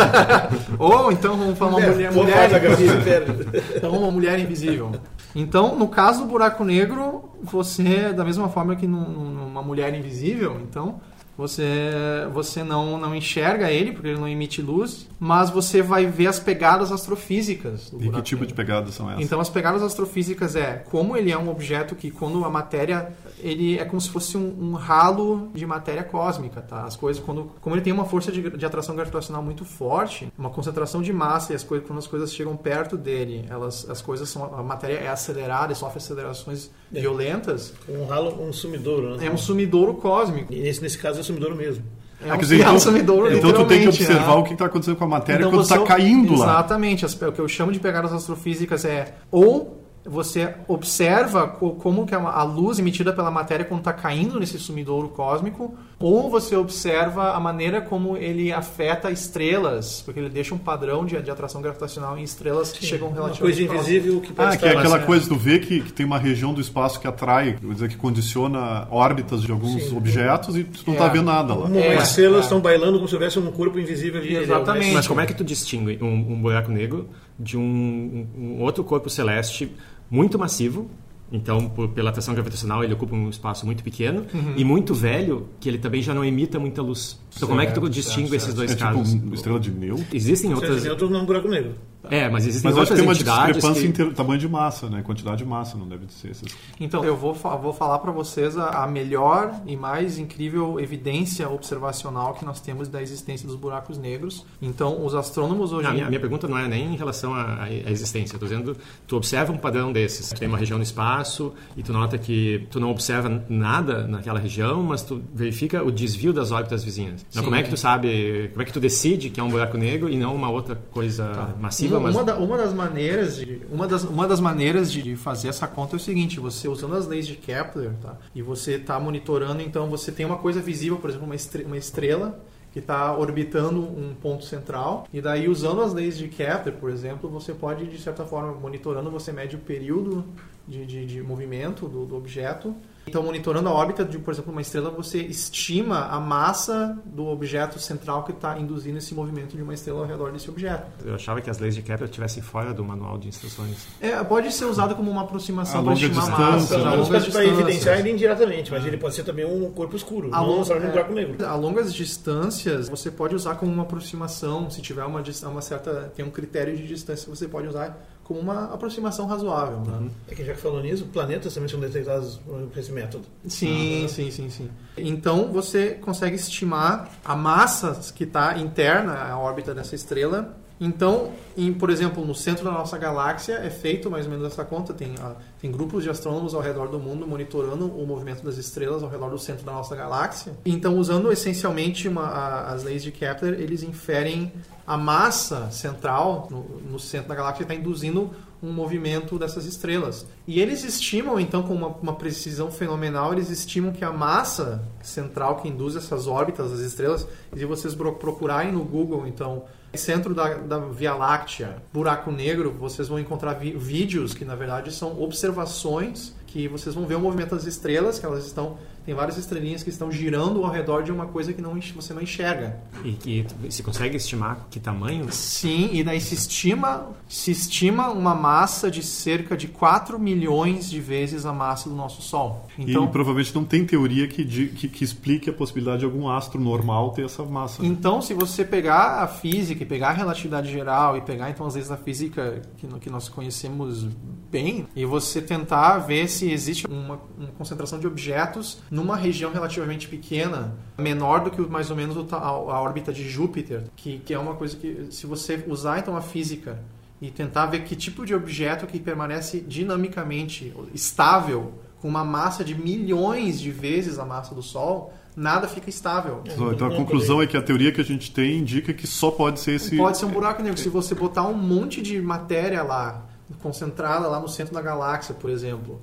ou 0.78 1.12
então 1.12 1.36
vamos 1.36 1.58
falar 1.58 1.76
uma 1.76 1.80
mulher, 1.80 2.12
mulher, 2.12 2.50
mulher 2.50 2.64
invisível. 2.64 3.62
então 3.76 3.90
uma 3.90 4.10
mulher 4.10 4.38
invisível. 4.38 4.92
Então, 5.38 5.78
no 5.78 5.86
caso 5.86 6.20
do 6.20 6.26
buraco 6.26 6.64
negro, 6.64 7.28
você, 7.42 8.10
da 8.10 8.24
mesma 8.24 8.48
forma 8.48 8.74
que 8.74 8.86
numa 8.86 9.62
mulher 9.62 9.94
invisível, 9.94 10.58
então, 10.62 10.98
você, 11.36 11.90
você 12.32 12.64
não, 12.64 12.98
não 12.98 13.14
enxerga 13.14 13.70
ele, 13.70 13.92
porque 13.92 14.08
ele 14.08 14.18
não 14.18 14.28
emite 14.28 14.62
luz, 14.62 15.06
mas 15.20 15.50
você 15.50 15.82
vai 15.82 16.06
ver 16.06 16.28
as 16.28 16.38
pegadas 16.38 16.90
astrofísicas. 16.90 17.92
e 17.98 18.08
que 18.08 18.22
tipo 18.22 18.46
de 18.46 18.54
pegadas 18.54 18.94
são 18.94 19.10
essas? 19.10 19.24
Então, 19.24 19.40
as 19.40 19.50
pegadas 19.50 19.82
astrofísicas 19.82 20.56
é 20.56 20.84
como 20.90 21.16
ele 21.16 21.30
é 21.30 21.38
um 21.38 21.48
objeto 21.50 21.94
que, 21.94 22.10
quando 22.10 22.44
a 22.44 22.50
matéria 22.50 23.14
ele 23.40 23.78
é 23.78 23.84
como 23.84 24.00
se 24.00 24.08
fosse 24.10 24.36
um, 24.36 24.56
um, 24.58 24.72
ralo 24.74 25.50
de 25.54 25.66
matéria 25.66 26.02
cósmica, 26.02 26.62
tá? 26.62 26.84
As 26.84 26.96
coisas, 26.96 27.22
quando, 27.22 27.52
como 27.60 27.74
ele 27.74 27.82
tem 27.82 27.92
uma 27.92 28.04
força 28.04 28.32
de, 28.32 28.50
de, 28.50 28.66
atração 28.66 28.94
gravitacional 28.94 29.42
muito 29.42 29.64
forte, 29.64 30.32
uma 30.38 30.50
concentração 30.50 31.02
de 31.02 31.12
massa 31.12 31.52
e 31.52 31.56
as 31.56 31.62
coisas, 31.62 31.86
quando 31.86 31.98
as 31.98 32.06
coisas 32.06 32.32
chegam 32.32 32.56
perto 32.56 32.96
dele, 32.96 33.44
elas, 33.48 33.88
as 33.90 34.00
coisas 34.00 34.28
são, 34.28 34.54
a 34.54 34.62
matéria 34.62 34.94
é 34.94 35.08
acelerada 35.08 35.72
e 35.72 35.76
sofre 35.76 35.98
acelerações 35.98 36.70
é. 36.92 37.00
violentas. 37.00 37.74
Um 37.88 38.06
ralo, 38.06 38.42
um 38.42 38.52
sumidouro, 38.52 39.16
né? 39.16 39.26
É 39.26 39.30
um 39.30 39.36
sumidouro 39.36 39.94
cósmico. 39.94 40.52
E 40.52 40.60
nesse, 40.60 40.82
nesse 40.82 40.98
caso 40.98 41.20
é 41.26 41.32
um 41.32 41.36
sumidouro 41.36 41.56
mesmo. 41.56 41.84
É 42.24 42.32
um, 42.32 42.38
dizer, 42.38 42.60
então, 42.60 42.78
sumidouro, 42.78 43.32
então 43.36 43.52
tu 43.52 43.66
tem 43.66 43.82
que 43.82 43.88
observar 43.88 44.34
né? 44.34 44.34
o 44.36 44.42
que 44.42 44.54
está 44.54 44.64
acontecendo 44.64 44.96
com 44.96 45.04
a 45.04 45.08
matéria 45.08 45.40
então, 45.42 45.50
quando 45.50 45.62
está 45.62 45.78
caindo 45.80 46.34
exatamente, 46.34 46.38
lá. 46.38 46.52
Exatamente. 46.54 47.06
O 47.26 47.32
que 47.32 47.38
eu 47.40 47.48
chamo 47.48 47.72
de 47.72 47.78
pegadas 47.78 48.12
astrofísicas 48.12 48.84
é 48.84 49.14
ou 49.30 49.85
você 50.08 50.54
observa 50.68 51.48
como 51.48 52.06
que 52.06 52.14
a 52.14 52.42
luz 52.42 52.78
emitida 52.78 53.12
pela 53.12 53.30
matéria 53.30 53.64
quando 53.64 53.80
está 53.80 53.92
caindo 53.92 54.38
nesse 54.38 54.58
sumidouro 54.58 55.08
cósmico, 55.08 55.74
ou 55.98 56.30
você 56.30 56.54
observa 56.54 57.32
a 57.32 57.40
maneira 57.40 57.80
como 57.80 58.16
ele 58.16 58.52
afeta 58.52 59.10
estrelas, 59.10 60.02
porque 60.02 60.20
ele 60.20 60.28
deixa 60.28 60.54
um 60.54 60.58
padrão 60.58 61.04
de, 61.04 61.20
de 61.20 61.30
atração 61.30 61.62
gravitacional 61.62 62.18
em 62.18 62.22
estrelas 62.22 62.70
que 62.70 62.80
Sim, 62.80 62.86
chegam 62.86 63.10
relativamente 63.10 63.40
coisa 63.40 63.62
invisível 63.62 64.20
que 64.20 64.32
pode 64.32 64.54
Ah, 64.54 64.58
que 64.58 64.66
é 64.66 64.76
aquela 64.76 64.98
coisa, 64.98 65.28
tu 65.28 65.36
vê 65.36 65.58
que, 65.58 65.80
que, 65.80 65.92
tem 65.92 66.04
uma 66.04 66.18
região 66.18 66.52
do 66.52 66.60
espaço 66.60 67.00
que 67.00 67.06
atrai, 67.06 67.56
quer 67.60 67.72
dizer, 67.72 67.88
que 67.88 67.96
condiciona 67.96 68.86
órbitas 68.90 69.42
de 69.42 69.50
alguns 69.50 69.84
Sim. 69.84 69.96
objetos 69.96 70.56
e 70.56 70.64
tu 70.64 70.82
não 70.86 70.94
está 70.94 71.06
é. 71.06 71.10
vendo 71.10 71.24
nada 71.24 71.54
lá. 71.54 71.70
É, 71.76 71.96
as 71.96 72.10
estrelas 72.10 72.44
estão 72.44 72.58
é. 72.58 72.60
bailando 72.60 72.98
como 72.98 73.08
se 73.08 73.14
houvesse 73.14 73.38
um 73.38 73.50
corpo 73.50 73.78
invisível 73.78 74.20
ali. 74.20 74.36
Exatamente. 74.36 74.92
Mas 74.92 75.06
como 75.06 75.20
é 75.20 75.26
que 75.26 75.34
tu 75.34 75.44
distingue 75.44 75.98
um, 76.02 76.14
um 76.14 76.40
buraco 76.40 76.70
negro 76.70 77.08
de 77.38 77.56
um, 77.56 78.26
um 78.36 78.62
outro 78.62 78.82
corpo 78.82 79.10
celeste 79.10 79.72
muito 80.10 80.38
massivo, 80.38 80.88
então, 81.30 81.68
por, 81.68 81.88
pela 81.88 82.10
atração 82.10 82.34
gravitacional, 82.34 82.84
ele 82.84 82.94
ocupa 82.94 83.14
um 83.14 83.28
espaço 83.28 83.66
muito 83.66 83.82
pequeno 83.82 84.24
uhum. 84.32 84.54
e 84.56 84.64
muito 84.64 84.94
velho, 84.94 85.48
que 85.58 85.68
ele 85.68 85.78
também 85.78 86.00
já 86.00 86.14
não 86.14 86.24
emita 86.24 86.58
muita 86.58 86.82
luz. 86.82 87.18
Então, 87.28 87.40
certo, 87.40 87.48
como 87.48 87.60
é 87.60 87.66
que 87.66 87.74
tu 87.74 87.88
distingue 87.88 88.28
certo, 88.28 88.42
esses 88.42 88.54
dois 88.54 88.70
é 88.72 88.76
casos? 88.76 89.12
Tipo 89.12 89.34
estrela 89.34 89.60
de 89.60 89.70
Newton? 89.70 90.04
Existem 90.12 90.54
outras. 90.54 90.76
Estrela 90.76 90.96
de 90.96 91.04
não 91.04 91.20
é 91.20 91.22
um 91.22 91.26
buraco 91.26 91.48
negro. 91.48 91.74
É, 92.10 92.28
mas 92.28 92.46
existem 92.46 92.70
Mas 92.70 92.78
acho 92.78 92.94
que 92.94 93.00
outras 93.00 93.16
tem 93.16 93.28
uma 93.28 93.50
discrepância 93.52 93.92
que... 93.92 94.02
em 94.02 94.14
tamanho 94.14 94.38
de 94.40 94.48
massa, 94.48 94.88
né? 94.88 95.02
Quantidade 95.02 95.38
de 95.38 95.44
massa, 95.44 95.76
não 95.76 95.86
deve 95.88 96.06
ser 96.08 96.30
essas. 96.30 96.48
Então, 96.80 97.04
eu 97.04 97.16
vou, 97.16 97.34
fa- 97.34 97.56
vou 97.56 97.72
falar 97.72 97.98
para 97.98 98.12
vocês 98.12 98.56
a, 98.56 98.84
a 98.84 98.86
melhor 98.86 99.54
e 99.66 99.76
mais 99.76 100.18
incrível 100.18 100.78
evidência 100.80 101.48
observacional 101.48 102.34
que 102.34 102.44
nós 102.44 102.60
temos 102.60 102.88
da 102.88 103.02
existência 103.02 103.46
dos 103.46 103.56
buracos 103.56 103.98
negros. 103.98 104.44
Então, 104.60 105.04
os 105.04 105.14
astrônomos 105.14 105.72
hoje 105.72 105.84
Não, 105.86 105.94
minha, 105.94 106.08
minha 106.08 106.20
pergunta 106.20 106.46
não 106.48 106.58
é 106.58 106.66
nem 106.68 106.94
em 106.94 106.96
relação 106.96 107.34
à, 107.34 107.64
à 107.64 107.90
existência. 107.90 108.38
Tô 108.38 108.46
dizendo, 108.46 108.76
tu 109.06 109.16
observa 109.16 109.52
um 109.52 109.58
padrão 109.58 109.92
desses. 109.92 110.28
Tu 110.30 110.38
tem 110.38 110.48
uma 110.48 110.58
região 110.58 110.78
no 110.78 110.84
espaço 110.84 111.52
e 111.76 111.82
tu 111.82 111.92
nota 111.92 112.16
que 112.18 112.66
tu 112.70 112.78
não 112.80 112.90
observa 112.90 113.42
nada 113.48 114.06
naquela 114.06 114.38
região, 114.38 114.82
mas 114.82 115.02
tu 115.02 115.22
verifica 115.34 115.82
o 115.82 115.90
desvio 115.90 116.32
das 116.32 116.50
órbitas 116.52 116.84
vizinhas. 116.84 117.24
Então, 117.30 117.42
Sim. 117.42 117.44
como 117.44 117.56
é 117.56 117.62
que 117.62 117.70
tu 117.70 117.76
sabe, 117.76 118.48
como 118.50 118.62
é 118.62 118.64
que 118.64 118.72
tu 118.72 118.80
decide 118.80 119.30
que 119.30 119.40
é 119.40 119.42
um 119.42 119.48
buraco 119.48 119.76
negro 119.76 120.08
e 120.08 120.16
não 120.16 120.34
uma 120.34 120.48
outra 120.50 120.74
coisa 120.90 121.54
massiva, 121.60 121.95
uma, 121.96 122.06
mas 122.08 122.14
uma, 122.16 122.24
da- 122.24 122.36
uma 122.36 122.56
das 122.56 122.72
maneiras 122.72 123.36
de 123.36 123.62
uma 123.70 123.86
das, 123.86 124.04
uma 124.04 124.26
das 124.28 124.40
maneiras 124.40 124.90
de 124.92 125.16
fazer 125.16 125.48
essa 125.48 125.66
conta 125.66 125.94
é 125.94 125.98
o 125.98 126.00
seguinte 126.00 126.38
você 126.40 126.68
usando 126.68 126.94
as 126.94 127.06
leis 127.06 127.26
de 127.26 127.36
Kepler 127.36 127.92
tá? 128.02 128.16
e 128.34 128.42
você 128.42 128.72
está 128.76 128.98
monitorando 129.00 129.62
então 129.62 129.88
você 129.88 130.10
tem 130.12 130.24
uma 130.26 130.38
coisa 130.38 130.60
visível 130.60 130.96
por 130.98 131.10
exemplo 131.10 131.26
uma 131.26 131.36
uma 131.66 131.76
estrela 131.76 132.38
que 132.72 132.80
está 132.80 133.16
orbitando 133.16 133.80
um 133.80 134.14
ponto 134.20 134.44
central 134.44 135.06
e 135.12 135.20
daí 135.20 135.48
usando 135.48 135.80
as 135.80 135.94
leis 135.94 136.16
de 136.18 136.28
Kepler 136.28 136.74
por 136.76 136.90
exemplo 136.90 137.28
você 137.30 137.52
pode 137.54 137.86
de 137.86 137.98
certa 137.98 138.24
forma 138.24 138.52
monitorando 138.52 139.10
você 139.10 139.32
mede 139.32 139.56
o 139.56 139.58
período 139.58 140.24
de, 140.66 140.84
de, 140.86 141.06
de 141.06 141.22
movimento 141.22 141.88
do, 141.88 142.04
do 142.06 142.16
objeto 142.16 142.74
então, 143.06 143.22
monitorando 143.22 143.68
a 143.68 143.72
órbita 143.72 144.04
de, 144.04 144.18
por 144.18 144.34
exemplo, 144.34 144.50
uma 144.50 144.60
estrela, 144.60 144.90
você 144.90 145.18
estima 145.20 146.06
a 146.06 146.18
massa 146.18 146.98
do 147.04 147.26
objeto 147.28 147.78
central 147.78 148.24
que 148.24 148.32
está 148.32 148.58
induzindo 148.58 148.98
esse 148.98 149.14
movimento 149.14 149.56
de 149.56 149.62
uma 149.62 149.72
estrela 149.72 150.00
ao 150.00 150.06
redor 150.06 150.32
desse 150.32 150.50
objeto. 150.50 150.84
eu 151.04 151.14
achava 151.14 151.40
que 151.40 151.48
as 151.48 151.58
leis 151.60 151.76
de 151.76 151.82
Kepler 151.82 152.08
estivessem 152.08 152.42
fora 152.42 152.74
do 152.74 152.84
manual 152.84 153.16
de 153.16 153.28
instruções. 153.28 153.86
É, 154.00 154.22
pode 154.24 154.52
ser 154.52 154.64
usado 154.64 154.96
como 154.96 155.08
uma 155.08 155.22
aproximação 155.22 155.80
A 155.80 155.84
para 155.84 155.92
longa 155.92 156.04
estimar 156.04 156.26
distância, 156.26 156.50
massas, 156.50 156.68
Pelo 156.68 156.86
a 156.88 156.94
longas 156.94 157.28
para 157.28 157.44
evidenciar 157.44 157.98
ele 158.00 158.10
indiretamente, 158.10 158.72
mas 158.72 158.84
ele 158.84 158.96
pode 158.96 159.14
ser 159.14 159.22
também 159.22 159.44
um 159.44 159.70
corpo 159.70 159.94
escuro, 159.94 160.30
A 160.32 160.40
não 160.40 160.56
necessariamente 160.56 160.88
um 160.88 160.90
é, 160.90 161.04
buraco 161.04 161.14
negro. 161.14 161.46
A 161.46 161.54
longas 161.54 161.94
distâncias, 161.94 162.88
você 162.88 163.08
pode 163.08 163.36
usar 163.36 163.54
como 163.54 163.72
uma 163.72 163.84
aproximação, 163.84 164.68
se 164.68 164.82
tiver 164.82 165.04
uma, 165.04 165.22
uma 165.44 165.62
certa, 165.62 166.12
tem 166.16 166.24
um 166.24 166.30
critério 166.30 166.76
de 166.76 166.84
distância, 166.84 167.32
você 167.32 167.46
pode 167.46 167.68
usar 167.68 167.96
como 168.26 168.40
uma 168.40 168.64
aproximação 168.74 169.24
razoável. 169.26 169.78
né? 169.82 170.10
É 170.28 170.34
que 170.34 170.44
já 170.44 170.52
que 170.52 170.60
falou 170.60 170.82
nisso, 170.82 171.06
planetas 171.12 171.54
também 171.54 171.68
são 171.68 171.78
detectados 171.78 172.40
por 172.44 172.76
esse 172.76 172.90
método. 172.90 173.24
Sim, 173.46 174.08
sim, 174.08 174.32
sim, 174.32 174.50
sim. 174.50 174.68
Então 174.96 175.52
você 175.52 175.90
consegue 175.90 176.34
estimar 176.34 177.08
a 177.24 177.36
massa 177.36 178.00
que 178.12 178.24
está 178.24 178.58
interna 178.58 179.14
à 179.14 179.38
órbita 179.38 179.72
dessa 179.72 179.94
estrela. 179.94 180.56
Então, 180.78 181.32
em, 181.56 181.72
por 181.72 181.88
exemplo, 181.88 182.24
no 182.24 182.34
centro 182.34 182.62
da 182.64 182.70
nossa 182.70 182.98
galáxia 182.98 183.54
é 183.54 183.70
feito 183.70 184.10
mais 184.10 184.26
ou 184.26 184.30
menos 184.32 184.46
essa 184.46 184.64
conta. 184.64 184.92
Tem, 184.92 185.14
ah, 185.20 185.34
tem 185.60 185.72
grupos 185.72 186.04
de 186.04 186.10
astrônomos 186.10 186.54
ao 186.54 186.60
redor 186.60 186.88
do 186.88 186.98
mundo 186.98 187.26
monitorando 187.26 187.86
o 187.86 188.06
movimento 188.06 188.44
das 188.44 188.58
estrelas 188.58 189.02
ao 189.02 189.08
redor 189.08 189.30
do 189.30 189.38
centro 189.38 189.64
da 189.64 189.72
nossa 189.72 189.96
galáxia. 189.96 190.52
Então, 190.66 190.98
usando 190.98 191.32
essencialmente 191.32 192.06
uma- 192.08 192.26
a- 192.26 192.72
as 192.72 192.84
leis 192.84 193.02
de 193.02 193.10
Kepler, 193.10 193.58
eles 193.58 193.82
inferem 193.82 194.52
a 194.86 194.96
massa 194.98 195.70
central 195.70 196.46
no, 196.50 196.62
no 196.92 196.98
centro 196.98 197.28
da 197.28 197.34
galáxia 197.34 197.62
está 197.62 197.74
induzindo 197.74 198.30
um 198.62 198.70
movimento 198.72 199.38
dessas 199.38 199.64
estrelas. 199.66 200.26
E 200.46 200.60
eles 200.60 200.84
estimam, 200.84 201.38
então, 201.40 201.62
com 201.62 201.74
uma, 201.74 201.88
uma 201.88 202.14
precisão 202.14 202.70
fenomenal, 202.70 203.32
eles 203.32 203.48
estimam 203.50 203.92
que 203.92 204.04
a 204.04 204.12
massa 204.12 204.82
central 205.02 205.56
que 205.56 205.68
induz 205.68 205.94
essas 205.96 206.26
órbitas 206.26 206.70
das 206.70 206.80
estrelas, 206.80 207.26
e 207.54 207.58
se 207.58 207.64
vocês 207.64 207.94
pro- 207.94 208.14
procurarem 208.14 208.72
no 208.72 208.82
Google, 208.84 209.26
então, 209.26 209.64
centro 209.96 210.34
da, 210.34 210.54
da 210.54 210.78
Via 210.78 211.14
Láctea, 211.14 211.82
buraco 211.92 212.30
negro, 212.30 212.72
vocês 212.72 213.08
vão 213.08 213.18
encontrar 213.18 213.54
vídeos 213.54 214.34
que, 214.34 214.44
na 214.44 214.54
verdade, 214.54 214.92
são 214.92 215.20
observações 215.20 216.34
que 216.46 216.68
vocês 216.68 216.94
vão 216.94 217.06
ver 217.06 217.16
o 217.16 217.20
movimento 217.20 217.54
das 217.54 217.66
estrelas, 217.66 218.18
que 218.18 218.26
elas 218.26 218.46
estão... 218.46 218.78
Tem 219.06 219.14
várias 219.14 219.38
estrelinhas 219.38 219.82
que 219.84 219.88
estão 219.90 220.10
girando 220.10 220.64
ao 220.64 220.70
redor 220.70 221.02
de 221.04 221.12
uma 221.12 221.26
coisa 221.26 221.52
que 221.52 221.62
não, 221.62 221.78
você 221.94 222.12
não 222.12 222.20
enxerga. 222.20 222.76
E 223.04 223.12
que 223.12 223.46
se 223.70 223.82
consegue 223.82 224.16
estimar 224.16 224.66
que 224.68 224.80
tamanho? 224.80 225.30
Sim, 225.32 225.90
e 225.92 226.02
daí 226.02 226.20
se 226.20 226.34
estima, 226.34 227.06
se 227.28 227.52
estima 227.52 228.10
uma 228.10 228.34
massa 228.34 228.90
de 228.90 229.02
cerca 229.02 229.56
de 229.56 229.68
4 229.68 230.18
milhões 230.18 230.90
de 230.90 231.00
vezes 231.00 231.46
a 231.46 231.52
massa 231.52 231.88
do 231.88 231.94
nosso 231.94 232.20
Sol. 232.20 232.66
Então, 232.76 233.04
e 233.04 233.08
provavelmente 233.08 233.54
não 233.54 233.64
tem 233.64 233.84
teoria 233.86 234.26
que, 234.26 234.44
que, 234.44 234.88
que 234.88 235.04
explique 235.04 235.48
a 235.48 235.52
possibilidade 235.52 236.00
de 236.00 236.04
algum 236.04 236.28
astro 236.28 236.60
normal 236.60 237.10
ter 237.12 237.24
essa 237.24 237.44
massa. 237.44 237.82
né? 237.82 237.88
então, 237.88 238.20
se 238.20 238.34
você 238.34 238.64
pegar 238.64 239.22
a 239.22 239.28
física 239.28 239.82
e 239.82 239.86
pegar 239.86 240.08
a 240.08 240.12
relatividade 240.12 240.70
geral 240.70 241.16
e 241.16 241.20
pegar 241.20 241.48
então 241.48 241.64
as 241.66 241.74
leis 241.76 241.88
da 241.88 241.96
física 241.96 242.60
que, 242.76 242.86
no- 242.88 242.98
que 242.98 243.08
nós 243.08 243.28
conhecemos 243.28 244.04
bem 244.50 244.86
e 244.96 245.04
você 245.04 245.40
tentar 245.40 245.98
ver 245.98 246.28
se 246.28 246.50
existe 246.50 246.86
uma, 246.86 247.20
uma 247.38 247.48
concentração 247.56 247.98
de 248.00 248.06
objetos 248.06 248.78
numa 248.96 249.14
região 249.14 249.52
relativamente 249.52 250.08
pequena, 250.08 250.74
menor 250.96 251.44
do 251.44 251.50
que 251.50 251.60
mais 251.60 251.90
ou 251.90 251.96
menos 251.96 252.16
a, 252.32 252.50
órbita 252.50 253.12
de 253.12 253.28
Júpiter, 253.28 253.84
que, 253.94 254.18
que 254.20 254.32
é 254.32 254.38
uma 254.38 254.54
coisa 254.54 254.74
que 254.74 255.08
se 255.10 255.26
você 255.26 255.62
usar 255.68 255.98
então 255.98 256.16
a 256.16 256.22
física 256.22 256.80
e 257.20 257.30
tentar 257.30 257.66
ver 257.66 257.84
que 257.84 257.94
tipo 257.94 258.24
de 258.24 258.34
objeto 258.34 258.86
que 258.86 258.98
permanece 258.98 259.60
dinamicamente 259.60 260.72
estável 260.94 261.74
com 262.00 262.08
uma 262.08 262.24
massa 262.24 262.64
de 262.64 262.74
milhões 262.74 263.60
de 263.60 263.70
vezes 263.70 264.18
a 264.18 264.24
massa 264.24 264.54
do 264.54 264.62
Sol, 264.62 265.12
nada 265.36 265.68
fica 265.68 265.90
estável. 265.90 266.42
Então 266.46 266.88
a 266.88 266.96
conclusão 266.96 267.42
é 267.42 267.46
que 267.46 267.56
a 267.56 267.62
teoria 267.62 267.92
que 267.92 268.00
a 268.00 268.04
gente 268.04 268.30
tem 268.30 268.58
indica 268.58 268.94
que 268.94 269.06
só 269.06 269.30
pode 269.30 269.60
ser 269.60 269.72
esse. 269.72 269.94
Pode 269.96 270.16
ser 270.16 270.24
um 270.24 270.30
buraco 270.30 270.62
negro. 270.62 270.78
Se 270.78 270.88
você 270.88 271.14
botar 271.14 271.46
um 271.46 271.54
monte 271.54 272.00
de 272.00 272.20
matéria 272.20 272.82
lá, 272.82 273.26
concentrada 273.62 274.26
lá 274.26 274.40
no 274.40 274.48
centro 274.48 274.72
da 274.72 274.80
galáxia, 274.80 275.34
por 275.34 275.50
exemplo, 275.50 276.00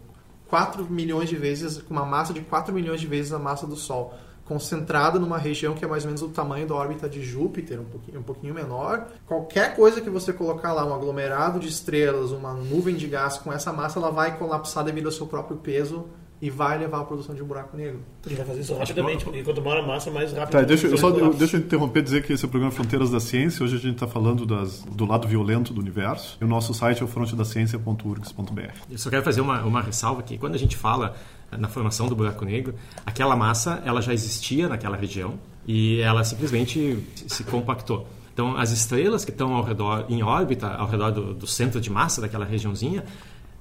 4 0.53 0.85
milhões 0.87 1.29
de 1.29 1.35
vezes, 1.35 1.81
com 1.81 1.95
uma 1.95 2.05
massa 2.05 2.31
de 2.31 2.41
4 2.41 2.71
milhões 2.71 3.01
de 3.01 3.07
vezes 3.07 3.33
a 3.33 3.39
massa 3.39 3.65
do 3.65 3.75
Sol, 3.75 4.13
concentrada 4.45 5.17
numa 5.17 5.39
região 5.39 5.73
que 5.73 5.83
é 5.83 5.87
mais 5.87 6.03
ou 6.03 6.09
menos 6.09 6.21
o 6.21 6.29
tamanho 6.29 6.67
da 6.67 6.75
órbita 6.75 7.09
de 7.09 7.23
Júpiter, 7.23 7.81
um 7.81 7.85
pouquinho, 7.85 8.19
um 8.19 8.23
pouquinho 8.23 8.53
menor, 8.53 9.07
qualquer 9.25 9.75
coisa 9.75 9.99
que 9.99 10.11
você 10.11 10.31
colocar 10.31 10.71
lá, 10.71 10.85
um 10.85 10.93
aglomerado 10.93 11.59
de 11.59 11.67
estrelas, 11.67 12.29
uma 12.29 12.53
nuvem 12.53 12.95
de 12.95 13.07
gás 13.07 13.35
com 13.35 13.51
essa 13.51 13.73
massa, 13.73 13.97
ela 13.97 14.11
vai 14.11 14.37
colapsar 14.37 14.83
devido 14.83 15.07
ao 15.07 15.11
seu 15.11 15.25
próprio 15.25 15.57
peso 15.57 16.05
e 16.43 16.49
vai 16.49 16.77
levar 16.77 16.99
à 16.99 17.05
produção 17.05 17.33
de 17.33 17.41
um 17.41 17.45
buraco 17.45 17.77
negro. 17.77 18.01
Ele 18.25 18.35
vai 18.35 18.45
fazer 18.45 18.59
isso 18.59 18.75
rapidamente, 18.75 19.23
porque 19.23 19.41
quanto 19.43 19.61
maior 19.61 19.81
a 19.81 19.87
massa, 19.87 20.11
mais 20.11 20.33
rápido 20.33 20.51
Tá, 20.51 20.61
deixa, 20.61 20.87
eu 20.87 20.97
só, 20.97 21.09
deixa 21.09 21.55
eu 21.55 21.61
interromper 21.61 22.01
e 22.01 22.03
dizer 22.03 22.21
que 22.21 22.33
esse 22.33 22.43
é 22.43 22.47
o 22.47 22.49
programa 22.49 22.69
Fronteiras 22.69 23.09
da 23.09 23.21
Ciência. 23.21 23.63
Hoje 23.63 23.77
a 23.77 23.79
gente 23.79 23.93
está 23.93 24.07
falando 24.07 24.45
das, 24.45 24.81
do 24.81 25.05
lado 25.05 25.25
violento 25.25 25.73
do 25.73 25.79
universo. 25.79 26.37
E 26.41 26.43
o 26.43 26.47
nosso 26.47 26.73
site 26.73 27.01
é 27.01 27.05
o 27.05 27.07
frontedaciencia.urgs.br. 27.07 28.73
Eu 28.91 28.97
só 28.97 29.09
quero 29.09 29.23
fazer 29.23 29.39
uma, 29.39 29.61
uma 29.61 29.81
ressalva 29.81 30.21
que 30.21 30.37
quando 30.37 30.55
a 30.55 30.57
gente 30.57 30.75
fala 30.75 31.15
na 31.49 31.69
formação 31.69 32.09
do 32.09 32.15
buraco 32.15 32.43
negro, 32.43 32.75
aquela 33.05 33.37
massa 33.37 33.81
ela 33.85 34.01
já 34.01 34.13
existia 34.13 34.67
naquela 34.67 34.97
região 34.97 35.35
e 35.65 36.01
ela 36.01 36.25
simplesmente 36.25 36.99
se 37.25 37.45
compactou. 37.45 38.05
Então, 38.33 38.57
as 38.57 38.69
estrelas 38.71 39.23
que 39.23 39.31
estão 39.31 39.53
ao 39.53 39.63
redor, 39.63 40.07
em 40.09 40.21
órbita, 40.23 40.67
ao 40.67 40.89
redor 40.89 41.11
do, 41.11 41.33
do 41.33 41.47
centro 41.47 41.79
de 41.79 41.89
massa 41.89 42.19
daquela 42.19 42.43
regiãozinha, 42.43 43.05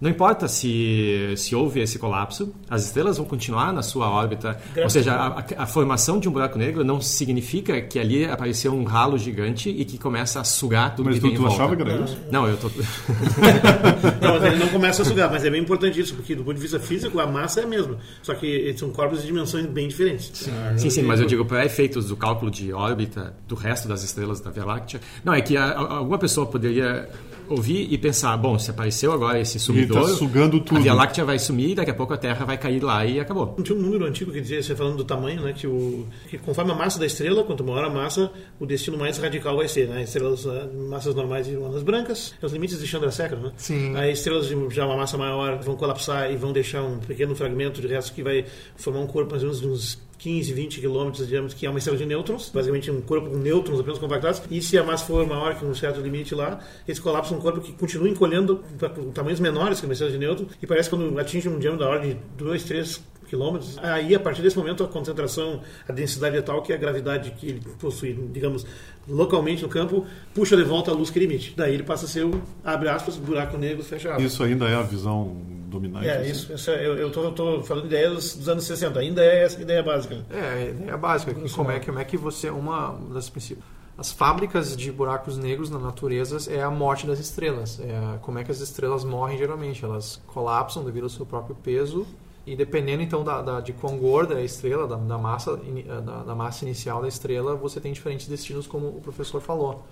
não 0.02 0.11
importa 0.11 0.49
se, 0.49 1.32
se 1.37 1.54
houve 1.54 1.80
esse 1.80 1.99
colapso, 1.99 2.52
as 2.68 2.85
estrelas 2.85 3.16
vão 3.16 3.25
continuar 3.25 3.73
na 3.73 3.82
sua 3.82 4.11
órbita. 4.11 4.59
Ou 4.82 4.90
seja, 4.90 5.14
a, 5.14 5.44
a- 5.62 5.66
formação 5.66 6.18
de 6.18 6.28
um 6.28 6.32
buraco 6.32 6.59
negro 6.59 6.82
não 6.85 7.00
significa 7.00 7.80
que 7.80 7.99
ali 7.99 8.25
apareceu 8.26 8.75
um 8.75 8.82
ralo 8.82 9.16
gigante 9.16 9.71
e 9.71 9.85
que 9.85 9.97
começa 9.97 10.40
a 10.40 10.44
sugar 10.44 10.94
tudo 10.97 11.06
Mas 11.06 11.14
que 11.14 11.21
tu, 11.21 11.23
tem 11.23 11.32
em 11.32 11.37
tu 11.37 11.42
volta. 11.42 11.54
achava 11.54 11.76
que 11.76 11.82
era 11.82 11.94
isso? 12.02 12.18
Não, 12.30 12.49
eu 12.49 12.56
tô... 12.56 12.68
Não, 14.21 14.35
mas 14.35 14.44
ele 14.44 14.56
não 14.56 14.68
começa 14.68 15.02
a 15.02 15.04
sugar, 15.04 15.30
mas 15.30 15.44
é 15.44 15.50
bem 15.50 15.61
importante 15.62 16.00
isso, 16.00 16.14
porque 16.14 16.35
do 16.35 16.42
ponto 16.44 16.56
de 16.56 16.61
vista 16.62 16.78
físico 16.80 17.18
a 17.21 17.26
massa 17.26 17.61
é 17.61 17.64
a 17.64 17.66
mesma. 17.66 17.97
Só 18.23 18.35
que 18.35 18.47
eles 18.47 18.78
são 18.80 18.90
corpos 18.90 19.21
de 19.21 19.26
dimensões 19.26 19.66
bem 19.66 19.88
diferentes. 19.88 20.50
Sim, 20.76 20.90
sim, 20.90 21.02
mas 21.02 21.21
eu 21.21 21.26
digo 21.26 21.44
para 21.44 21.64
efeitos 21.64 22.06
do 22.06 22.16
cálculo 22.16 22.50
de 22.50 22.73
órbita 22.73 23.35
do 23.47 23.54
resto 23.54 23.87
das 23.88 24.02
estrelas 24.02 24.40
da 24.40 24.50
Via 24.50 24.64
Láctea. 24.64 25.00
Não, 25.25 25.32
é 25.32 25.40
que 25.40 25.56
a- 25.56 25.64
a- 25.73 25.94
alguma 25.97 26.18
pessoa 26.18 26.47
poderia 26.47 27.09
ouvir 27.49 27.88
e 27.90 27.99
pensar, 27.99 28.37
bom, 28.37 28.58
se 28.58 28.70
apareceu 28.70 29.12
agora 29.12 29.40
esse 29.40 29.58
sumidouro, 29.58 30.06
tá 30.06 30.14
sugando 30.14 30.61
tudo. 30.61 30.78
a 30.78 30.80
Via 30.80 30.94
Láctea 30.94 31.25
vai 31.25 31.38
sumir, 31.38 31.75
daqui 31.75 31.90
a 31.90 31.94
pouco 31.94 32.12
a 32.12 32.16
Terra 32.16 32.44
vai 32.44 32.56
cair 32.56 32.82
lá 32.82 33.04
e 33.04 33.20
acabou. 33.20 33.56
Tinha 33.62 33.78
um 33.78 33.82
número 33.82 34.04
antigo 34.04 34.32
que 34.32 34.40
dizia, 34.40 34.62
você 34.62 34.75
falando 34.75 34.96
do 34.96 35.04
tamanho, 35.04 35.42
né, 35.42 35.52
que, 35.52 35.66
o, 35.66 36.06
que 36.28 36.38
conforme 36.38 36.72
a 36.72 36.75
massa 36.75 36.99
da 36.99 37.06
estrela, 37.06 37.44
quanto 37.44 37.64
maior 37.64 37.84
a 37.84 37.90
massa, 37.90 38.30
o 38.58 38.66
destino 38.66 38.99
mais 38.99 39.18
radical 39.18 39.56
vai 39.56 39.68
ser. 39.68 39.88
Né? 39.88 40.02
Estrelas, 40.02 40.46
ah, 40.46 40.68
massas 40.88 41.14
normais 41.14 41.46
de 41.46 41.54
anãs 41.54 41.82
brancas, 41.82 42.34
os 42.42 42.52
limites 42.52 42.78
de 42.78 42.87
Chandrasekhar, 42.87 43.38
né? 43.38 43.52
Sim. 43.56 43.94
Aí 43.96 44.12
estrelas 44.12 44.46
de 44.46 44.56
já 44.70 44.87
uma 44.87 44.96
massa 44.96 45.16
maior 45.18 45.58
vão 45.62 45.76
colapsar 45.76 46.30
e 46.30 46.37
vão 46.37 46.52
deixar 46.52 46.82
um 46.82 46.99
pequeno 46.99 47.34
fragmento 47.34 47.80
de 47.80 47.88
resto 47.88 48.12
que 48.12 48.22
vai 48.22 48.44
formar 48.76 49.00
um 49.00 49.06
corpo 49.06 49.30
mais 49.30 49.42
ou 49.42 49.49
menos 49.49 49.61
de 49.61 49.68
uns 49.68 50.12
15, 50.23 50.52
20 50.52 50.81
quilômetros 50.81 51.26
diâmetro, 51.26 51.57
que 51.57 51.67
é 51.67 51.69
uma 51.69 51.81
estrela 51.81 51.99
de 51.99 52.07
nêutrons, 52.07 52.49
basicamente 52.55 52.88
um 52.93 53.00
corpo 53.00 53.29
com 53.29 53.37
nêutrons 53.37 53.81
apenas 53.81 53.99
compactados. 53.99 54.41
E 54.49 54.62
se 54.62 54.79
a 54.79 54.85
massa 54.85 55.05
for 55.05 55.26
maior 55.26 55.59
que 55.59 55.64
um 55.64 55.75
certo 55.75 56.00
limite 56.00 56.33
lá, 56.33 56.61
esse 56.87 57.00
colapsa 57.00 57.35
um 57.35 57.41
corpo 57.41 57.61
que 57.61 57.73
continua 57.73 58.09
encolhendo 58.09 58.62
para 58.79 58.91
tamanhos 59.12 59.41
menores 59.41 59.81
que 59.81 59.87
uma 59.87 59.93
estrela 59.93 60.12
de 60.12 60.19
nêutrons 60.19 60.52
e 60.62 60.67
parece 60.67 60.88
que 60.88 60.97
quando 60.97 61.19
atinge 61.19 61.49
um 61.49 61.59
diâmetro 61.59 61.85
da 61.85 61.91
ordem 61.91 62.11
de 62.11 62.19
2, 62.37 62.62
3 62.62 63.02
quilômetros, 63.32 63.78
aí 63.78 64.14
a 64.14 64.20
partir 64.20 64.42
desse 64.42 64.58
momento 64.58 64.84
a 64.84 64.88
concentração, 64.88 65.62
a 65.88 65.92
densidade 65.92 66.36
é 66.36 66.42
tal 66.42 66.60
que 66.60 66.70
a 66.70 66.76
gravidade 66.76 67.30
que 67.30 67.46
ele 67.48 67.62
possui, 67.80 68.12
digamos, 68.30 68.66
localmente 69.08 69.62
no 69.62 69.70
campo, 69.70 70.04
puxa 70.34 70.54
de 70.54 70.62
volta 70.62 70.90
a 70.90 70.94
luz 70.94 71.08
que 71.08 71.18
ele 71.18 71.24
emite. 71.24 71.54
Daí 71.56 71.72
ele 71.72 71.82
passa 71.82 72.04
a 72.04 72.08
ser 72.08 72.26
o, 72.26 72.42
abre 72.62 72.90
aspas, 72.90 73.16
buraco 73.16 73.56
negro, 73.56 73.82
fecha 73.82 74.10
aspas. 74.10 74.22
Isso 74.24 74.42
ainda 74.42 74.68
é 74.68 74.74
a 74.74 74.82
visão 74.82 75.34
dominante? 75.70 76.06
É, 76.06 76.18
assim? 76.18 76.30
isso. 76.30 76.52
isso 76.52 76.70
é- 76.70 76.86
eu 76.86 77.08
estou 77.08 77.62
falando 77.62 77.88
de 77.88 77.94
ideias 77.94 78.36
dos 78.36 78.50
anos 78.50 78.64
60. 78.64 79.00
Ainda 79.00 79.24
é 79.24 79.44
essa 79.44 79.62
ideia 79.62 79.82
básica. 79.82 80.16
né? 80.16 80.24
É, 80.30 80.40
a 80.40 80.70
ideia 80.70 80.96
básica. 80.98 81.32
Que 81.32 81.48
como, 81.50 81.70
é 81.70 81.80
que, 81.80 81.86
como 81.86 81.98
é 82.00 82.04
que 82.04 82.18
você. 82.18 82.50
Uma 82.50 82.98
das 83.14 83.30
principais. 83.30 83.64
As 83.96 84.10
fábricas 84.10 84.74
de 84.76 84.90
buracos 84.90 85.36
negros 85.36 85.68
na 85.70 85.78
natureza 85.78 86.50
é 86.52 86.62
a 86.62 86.70
morte 86.70 87.06
das 87.06 87.18
estrelas. 87.18 87.78
É 87.80 88.18
como 88.22 88.38
é 88.38 88.44
que 88.44 88.50
as 88.50 88.60
estrelas 88.60 89.04
morrem 89.04 89.38
geralmente? 89.38 89.84
Elas 89.84 90.20
colapsam 90.26 90.82
devido 90.84 91.04
ao 91.04 91.10
seu 91.10 91.24
próprio 91.26 91.54
peso. 91.54 92.06
E 92.46 92.56
dependendo 92.56 93.02
então 93.02 93.22
da, 93.22 93.40
da- 93.40 93.61
de 93.61 93.72
quão 93.72 93.96
gorda 93.99 94.34
é 94.34 94.38
a 94.38 94.44
estrela, 94.44 94.87
da, 94.87 94.96
da 94.96 95.16
massa, 95.18 95.61
ini- 95.64 95.84
da, 95.84 96.00
da 96.00 96.34
massa 96.34 96.64
inicial 96.64 97.00
da 97.00 97.08
estrela, 97.08 97.54
você 97.54 97.80
tem 97.80 97.92
diferentes 97.92 98.26
destinos, 98.26 98.66
como 98.66 98.88
o 98.88 99.00
professor 99.00 99.40
falou. 99.40 99.84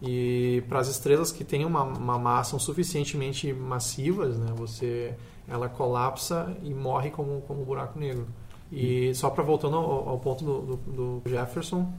E 0.00 0.64
para 0.68 0.80
as 0.80 0.88
estrelas 0.88 1.30
que 1.30 1.44
têm 1.44 1.64
uma, 1.64 1.82
uma 1.84 2.18
massa 2.18 2.58
suficientemente 2.58 3.52
massivas, 3.52 4.36
né, 4.36 4.52
você, 4.56 5.14
ela 5.46 5.68
colapsa 5.68 6.56
e 6.62 6.74
morre 6.74 7.10
como, 7.10 7.40
como 7.42 7.62
um 7.62 7.64
buraco 7.64 7.98
negro. 7.98 8.26
E 8.72 9.14
só 9.14 9.30
para 9.30 9.44
voltando 9.44 9.76
ao, 9.76 10.08
ao 10.08 10.18
ponto 10.18 10.44
do, 10.44 10.60
do- 10.76 11.20
do 11.20 11.30
Jefferson, 11.30 11.92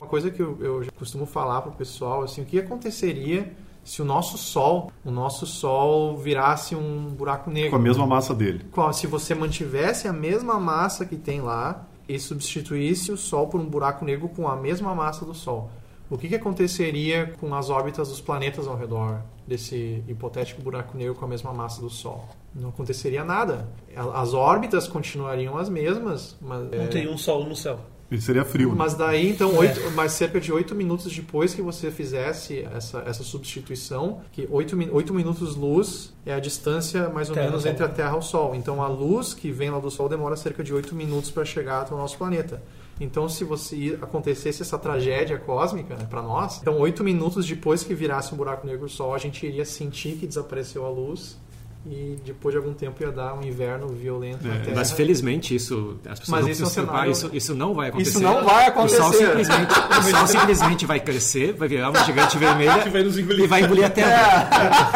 uma 0.00 0.06
coisa 0.08 0.30
que 0.30 0.40
eu, 0.40 0.56
eu 0.60 0.86
costumo 0.98 1.26
falar 1.26 1.60
para 1.60 1.70
o 1.70 1.74
pessoal, 1.74 2.22
assim, 2.22 2.40
o 2.40 2.46
que 2.46 2.58
aconteceria 2.58 3.52
se 3.84 4.00
o 4.02 4.04
nosso 4.04 4.36
Sol, 4.38 4.90
o 5.04 5.10
nosso 5.10 5.46
Sol 5.46 6.16
virasse 6.16 6.74
um 6.76 7.08
buraco 7.08 7.50
negro? 7.50 7.70
Com 7.70 7.76
a 7.76 7.80
mesma 7.80 8.06
massa 8.06 8.34
dele. 8.34 8.64
Qual- 8.72 8.92
se 8.92 9.06
você 9.06 9.34
mantivesse 9.34 10.06
a 10.08 10.12
mesma 10.12 10.58
massa 10.60 11.04
que 11.06 11.16
tem 11.16 11.40
lá 11.40 11.86
e 12.08 12.18
substituísse 12.18 13.10
o 13.12 13.16
Sol 13.16 13.48
por 13.48 13.60
um 13.60 13.66
buraco 13.66 14.04
negro 14.04 14.28
com 14.28 14.46
a 14.48 14.56
mesma 14.56 14.94
massa 14.94 15.24
do 15.24 15.34
Sol, 15.34 15.70
o 16.08 16.18
que, 16.18 16.28
que 16.28 16.34
aconteceria 16.34 17.34
com 17.40 17.54
as 17.54 17.70
órbitas 17.70 18.08
dos 18.08 18.20
planetas 18.20 18.66
ao 18.66 18.76
redor 18.76 19.20
desse 19.46 20.02
hipotético 20.08 20.60
buraco 20.60 20.96
negro 20.96 21.14
com 21.14 21.24
a 21.24 21.28
mesma 21.28 21.52
massa 21.52 21.80
do 21.80 21.88
Sol? 21.90 22.28
Não 22.52 22.70
aconteceria 22.70 23.22
nada. 23.24 23.68
As 24.14 24.34
órbitas 24.34 24.88
continuariam 24.88 25.56
as 25.56 25.68
mesmas, 25.68 26.36
mas 26.40 26.68
Não 26.68 26.82
é, 26.82 26.86
tem 26.88 27.08
um 27.08 27.16
sol 27.16 27.44
no 27.46 27.54
céu. 27.54 27.78
Ele 28.10 28.20
seria 28.20 28.44
frio. 28.44 28.70
né? 28.70 28.74
mas 28.76 28.94
daí, 28.94 29.30
então, 29.30 29.54
oito, 29.56 29.80
mas 29.92 30.12
cerca 30.12 30.40
de 30.40 30.52
oito 30.52 30.74
minutos 30.74 31.12
depois 31.12 31.54
que 31.54 31.62
você 31.62 31.90
fizesse 31.90 32.66
essa, 32.74 32.98
essa 33.06 33.22
substituição, 33.22 34.20
que 34.32 34.48
oito, 34.50 34.76
oito 34.92 35.14
minutos 35.14 35.54
luz 35.54 36.12
é 36.26 36.34
a 36.34 36.40
distância 36.40 37.08
mais 37.08 37.28
ou 37.28 37.34
Terra 37.34 37.46
menos 37.46 37.64
ao 37.64 37.72
entre 37.72 37.84
a. 37.84 37.88
Terra 37.88 38.16
e 38.16 38.18
o 38.18 38.22
Sol. 38.22 38.54
Então, 38.54 38.82
a 38.82 38.88
luz 38.88 39.32
que 39.32 39.52
vem 39.52 39.70
lá 39.70 39.78
do 39.78 39.90
Sol 39.90 40.08
demora 40.08 40.34
cerca 40.36 40.64
de 40.64 40.74
oito 40.74 40.94
minutos 40.94 41.30
para 41.30 41.44
chegar 41.44 41.82
até 41.82 41.94
o 41.94 41.98
nosso 41.98 42.18
planeta. 42.18 42.60
Então, 43.00 43.28
se 43.28 43.44
você 43.44 43.98
acontecesse 44.02 44.60
essa 44.60 44.78
tragédia 44.78 45.38
cósmica 45.38 45.94
né, 45.94 46.06
para 46.08 46.20
nós, 46.20 46.60
então 46.60 46.78
oito 46.80 47.02
minutos 47.02 47.46
depois 47.46 47.82
que 47.82 47.94
virasse 47.94 48.34
um 48.34 48.36
buraco 48.36 48.66
negro 48.66 48.86
o 48.86 48.88
Sol, 48.88 49.14
a 49.14 49.18
gente 49.18 49.46
iria 49.46 49.64
sentir 49.64 50.16
que 50.16 50.26
desapareceu 50.26 50.84
a 50.84 50.90
luz 50.90 51.38
e 51.86 52.18
depois 52.26 52.52
de 52.52 52.58
algum 52.58 52.74
tempo 52.74 53.02
ia 53.02 53.10
dar 53.10 53.32
um 53.34 53.42
inverno 53.42 53.88
violento 53.88 54.46
na 54.46 54.54
É, 54.54 54.58
Terra. 54.58 54.76
Mas 54.76 54.92
felizmente 54.92 55.54
isso, 55.54 55.96
as 56.06 56.20
pessoas 56.20 56.28
Mas 56.28 56.44
não 56.44 56.52
isso 56.52 56.62
é 56.62 56.66
um 56.66 56.68
cenário- 56.68 57.10
isso, 57.12 57.30
isso 57.32 57.54
não 57.54 57.72
vai 57.74 57.88
acontecer. 57.88 58.10
Isso 58.10 58.20
não 58.20 58.44
vai 58.44 58.70
O 58.70 58.88
Sol 58.88 59.06
acontecer. 59.06 59.26
simplesmente, 59.26 59.72
o 59.72 60.02
Sol 60.16 60.26
simplesmente 60.26 60.86
vai 60.86 61.00
crescer, 61.00 61.52
vai 61.54 61.68
virar 61.68 61.88
uma 61.90 62.04
gigante 62.04 62.36
vermelha 62.38 62.78
Que 62.80 62.90
vai 62.90 63.02
nos 63.02 63.16
engolir. 63.18 63.44
e 63.44 63.46
vai 63.46 63.62
engolir 63.62 63.86
a 63.86 63.90
Terra. 63.90 64.50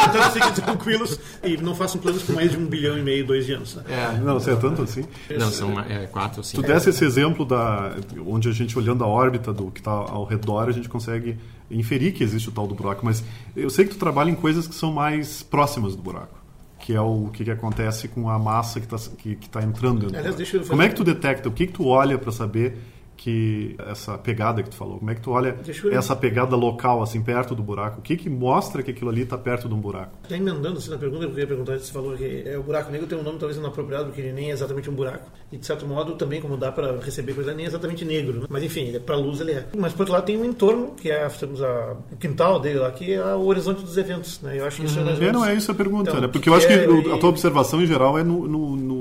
Então 0.09 0.31
fiquem 0.31 0.53
tranquilos 0.53 1.19
e 1.43 1.57
não 1.57 1.75
façam 1.75 1.99
planos 2.01 2.23
com 2.23 2.35
mais 2.35 2.51
de 2.51 2.59
um 2.59 2.67
bilhão 2.67 2.99
e 2.99 3.03
meio, 3.03 3.27
dois 3.27 3.47
de 3.47 3.53
anos. 3.55 3.77
Né? 3.77 3.85
É. 3.89 4.19
Não, 4.19 4.35
você 4.39 4.51
é 4.51 4.57
tanto 4.57 4.83
assim. 4.83 5.05
Não, 5.39 5.51
são 5.51 5.81
é, 5.81 6.07
quatro 6.07 6.39
ou 6.41 6.43
Tu 6.43 6.49
cinco. 6.49 6.63
desse 6.65 6.91
esse 6.91 7.05
exemplo 7.05 7.47
da 7.47 7.95
onde 8.27 8.49
a 8.49 8.53
gente 8.53 8.79
olhando 8.79 9.03
a 9.05 9.07
órbita 9.07 9.55
do 9.55 9.71
que 9.71 9.81
está 9.81 9.91
ao 9.91 10.25
redor 10.27 10.69
a 10.69 10.73
gente 10.73 10.89
consegue 10.89 11.39
inferir 11.71 12.13
que 12.13 12.23
existe 12.23 12.51
o 12.51 12.53
tal 12.53 12.67
do 12.67 12.75
buraco, 12.75 13.05
mas 13.07 13.25
eu 13.57 13.71
sei 13.71 13.87
que 13.87 13.93
tu 13.93 13.99
trabalha 13.99 14.31
em 14.31 14.35
coisas 14.35 14.69
que 14.69 14.75
são 14.75 14.93
mais 14.93 15.43
próximas 15.43 15.97
do 15.97 16.03
buraco, 16.03 16.37
que 16.85 16.95
é 16.95 17.01
o 17.01 17.31
que, 17.33 17.43
que 17.45 17.51
acontece 17.51 18.09
com 18.09 18.29
a 18.29 18.39
massa 18.39 18.79
que 18.79 18.85
está 18.95 19.11
que, 19.17 19.37
que 19.37 19.49
tá 19.49 19.63
entrando 19.63 20.01
dentro. 20.01 20.19
Aliás, 20.19 20.37
deixa 20.37 20.57
eu 20.59 20.61
fazer- 20.61 20.71
Como 20.71 20.83
é 20.83 20.89
que 20.91 20.95
tu 20.95 21.03
detecta? 21.03 21.49
O 21.49 21.53
que 21.53 21.67
que 21.67 21.73
tu 21.73 21.87
olha 21.87 22.19
para 22.19 22.31
saber 22.31 22.77
que 23.25 23.75
essa 23.87 24.19
pegada 24.19 24.63
que 24.63 24.69
tu 24.69 24.77
falou? 24.77 24.99
Como 24.99 25.11
é 25.11 25.15
que 25.15 25.21
tu 25.23 25.31
olha 25.31 25.57
essa 25.93 26.15
pegada 26.15 26.55
local 26.55 27.03
assim 27.03 27.23
perto 27.23 27.55
do 27.55 27.63
buraco? 27.63 28.01
O 28.01 28.03
que 28.03 28.17
que 28.19 28.29
mostra 28.29 28.83
que 28.83 28.91
aquilo 28.91 29.09
ali 29.09 29.23
está 29.23 29.39
perto 29.39 29.67
de 29.67 29.73
um 29.75 29.79
buraco? 29.81 30.13
Já 30.29 30.37
emendando 30.37 30.77
assim 30.79 30.91
na 30.91 30.99
pergunta, 30.99 31.25
eu 31.25 31.31
queria 31.31 31.47
perguntar 31.47 31.79
se 31.79 31.87
você 31.87 31.93
falou 31.93 32.15
que 32.19 32.43
é, 32.47 32.59
o 32.59 32.63
buraco 32.63 32.93
negro 32.93 33.07
tem 33.07 33.17
um 33.19 33.23
nome 33.23 33.39
talvez 33.39 33.59
inapropriado, 33.59 34.07
porque 34.07 34.21
ele 34.21 34.33
nem 34.35 34.51
é 34.51 34.53
exatamente 34.53 34.91
um 34.91 34.95
buraco. 34.95 35.31
E 35.51 35.57
de 35.57 35.65
certo 35.65 35.87
modo, 35.87 36.17
também, 36.17 36.39
como 36.41 36.57
dá 36.59 36.71
para 36.71 36.99
receber 37.01 37.33
coisa, 37.33 37.55
nem 37.55 37.65
é 37.65 37.69
exatamente 37.69 38.05
negro. 38.05 38.41
Né? 38.41 38.47
Mas 38.51 38.63
enfim, 38.63 38.95
é, 38.95 38.99
para 38.99 39.17
luz 39.17 39.41
ele 39.41 39.53
é. 39.53 39.67
Mas 39.75 39.93
por 39.95 40.01
outro 40.01 40.13
lado, 40.13 40.25
tem 40.27 40.37
um 40.37 40.45
entorno, 40.45 40.89
que 40.95 41.11
é 41.11 41.27
temos 41.29 41.63
a, 41.63 41.97
o 42.13 42.17
quintal 42.17 42.61
dele 42.61 42.81
lá, 42.81 42.91
que 42.91 43.15
é 43.15 43.25
o 43.35 43.47
horizonte 43.47 43.83
dos 43.83 43.97
eventos. 43.97 44.39
Né? 44.43 44.59
Eu 44.61 44.67
acho 44.67 44.81
que 44.83 44.87
isso 44.87 44.99
é 44.99 45.03
ou 45.03 45.09
É, 45.09 45.13
não 45.15 45.21
menos- 45.21 45.47
é 45.49 45.55
isso 45.55 45.71
a 45.71 45.75
pergunta, 45.75 46.11
Então, 46.11 46.21
né? 46.21 46.27
Porque 46.29 46.41
que 46.41 46.49
eu 46.51 46.55
acho 46.55 46.67
que 46.67 46.73
é 46.75 46.85
a 47.15 47.19
tua 47.19 47.31
observação 47.31 47.81
em 47.83 47.87
geral 47.87 48.19
é 48.19 48.23
no, 48.23 48.47
no, 48.47 48.77
no, 48.77 48.94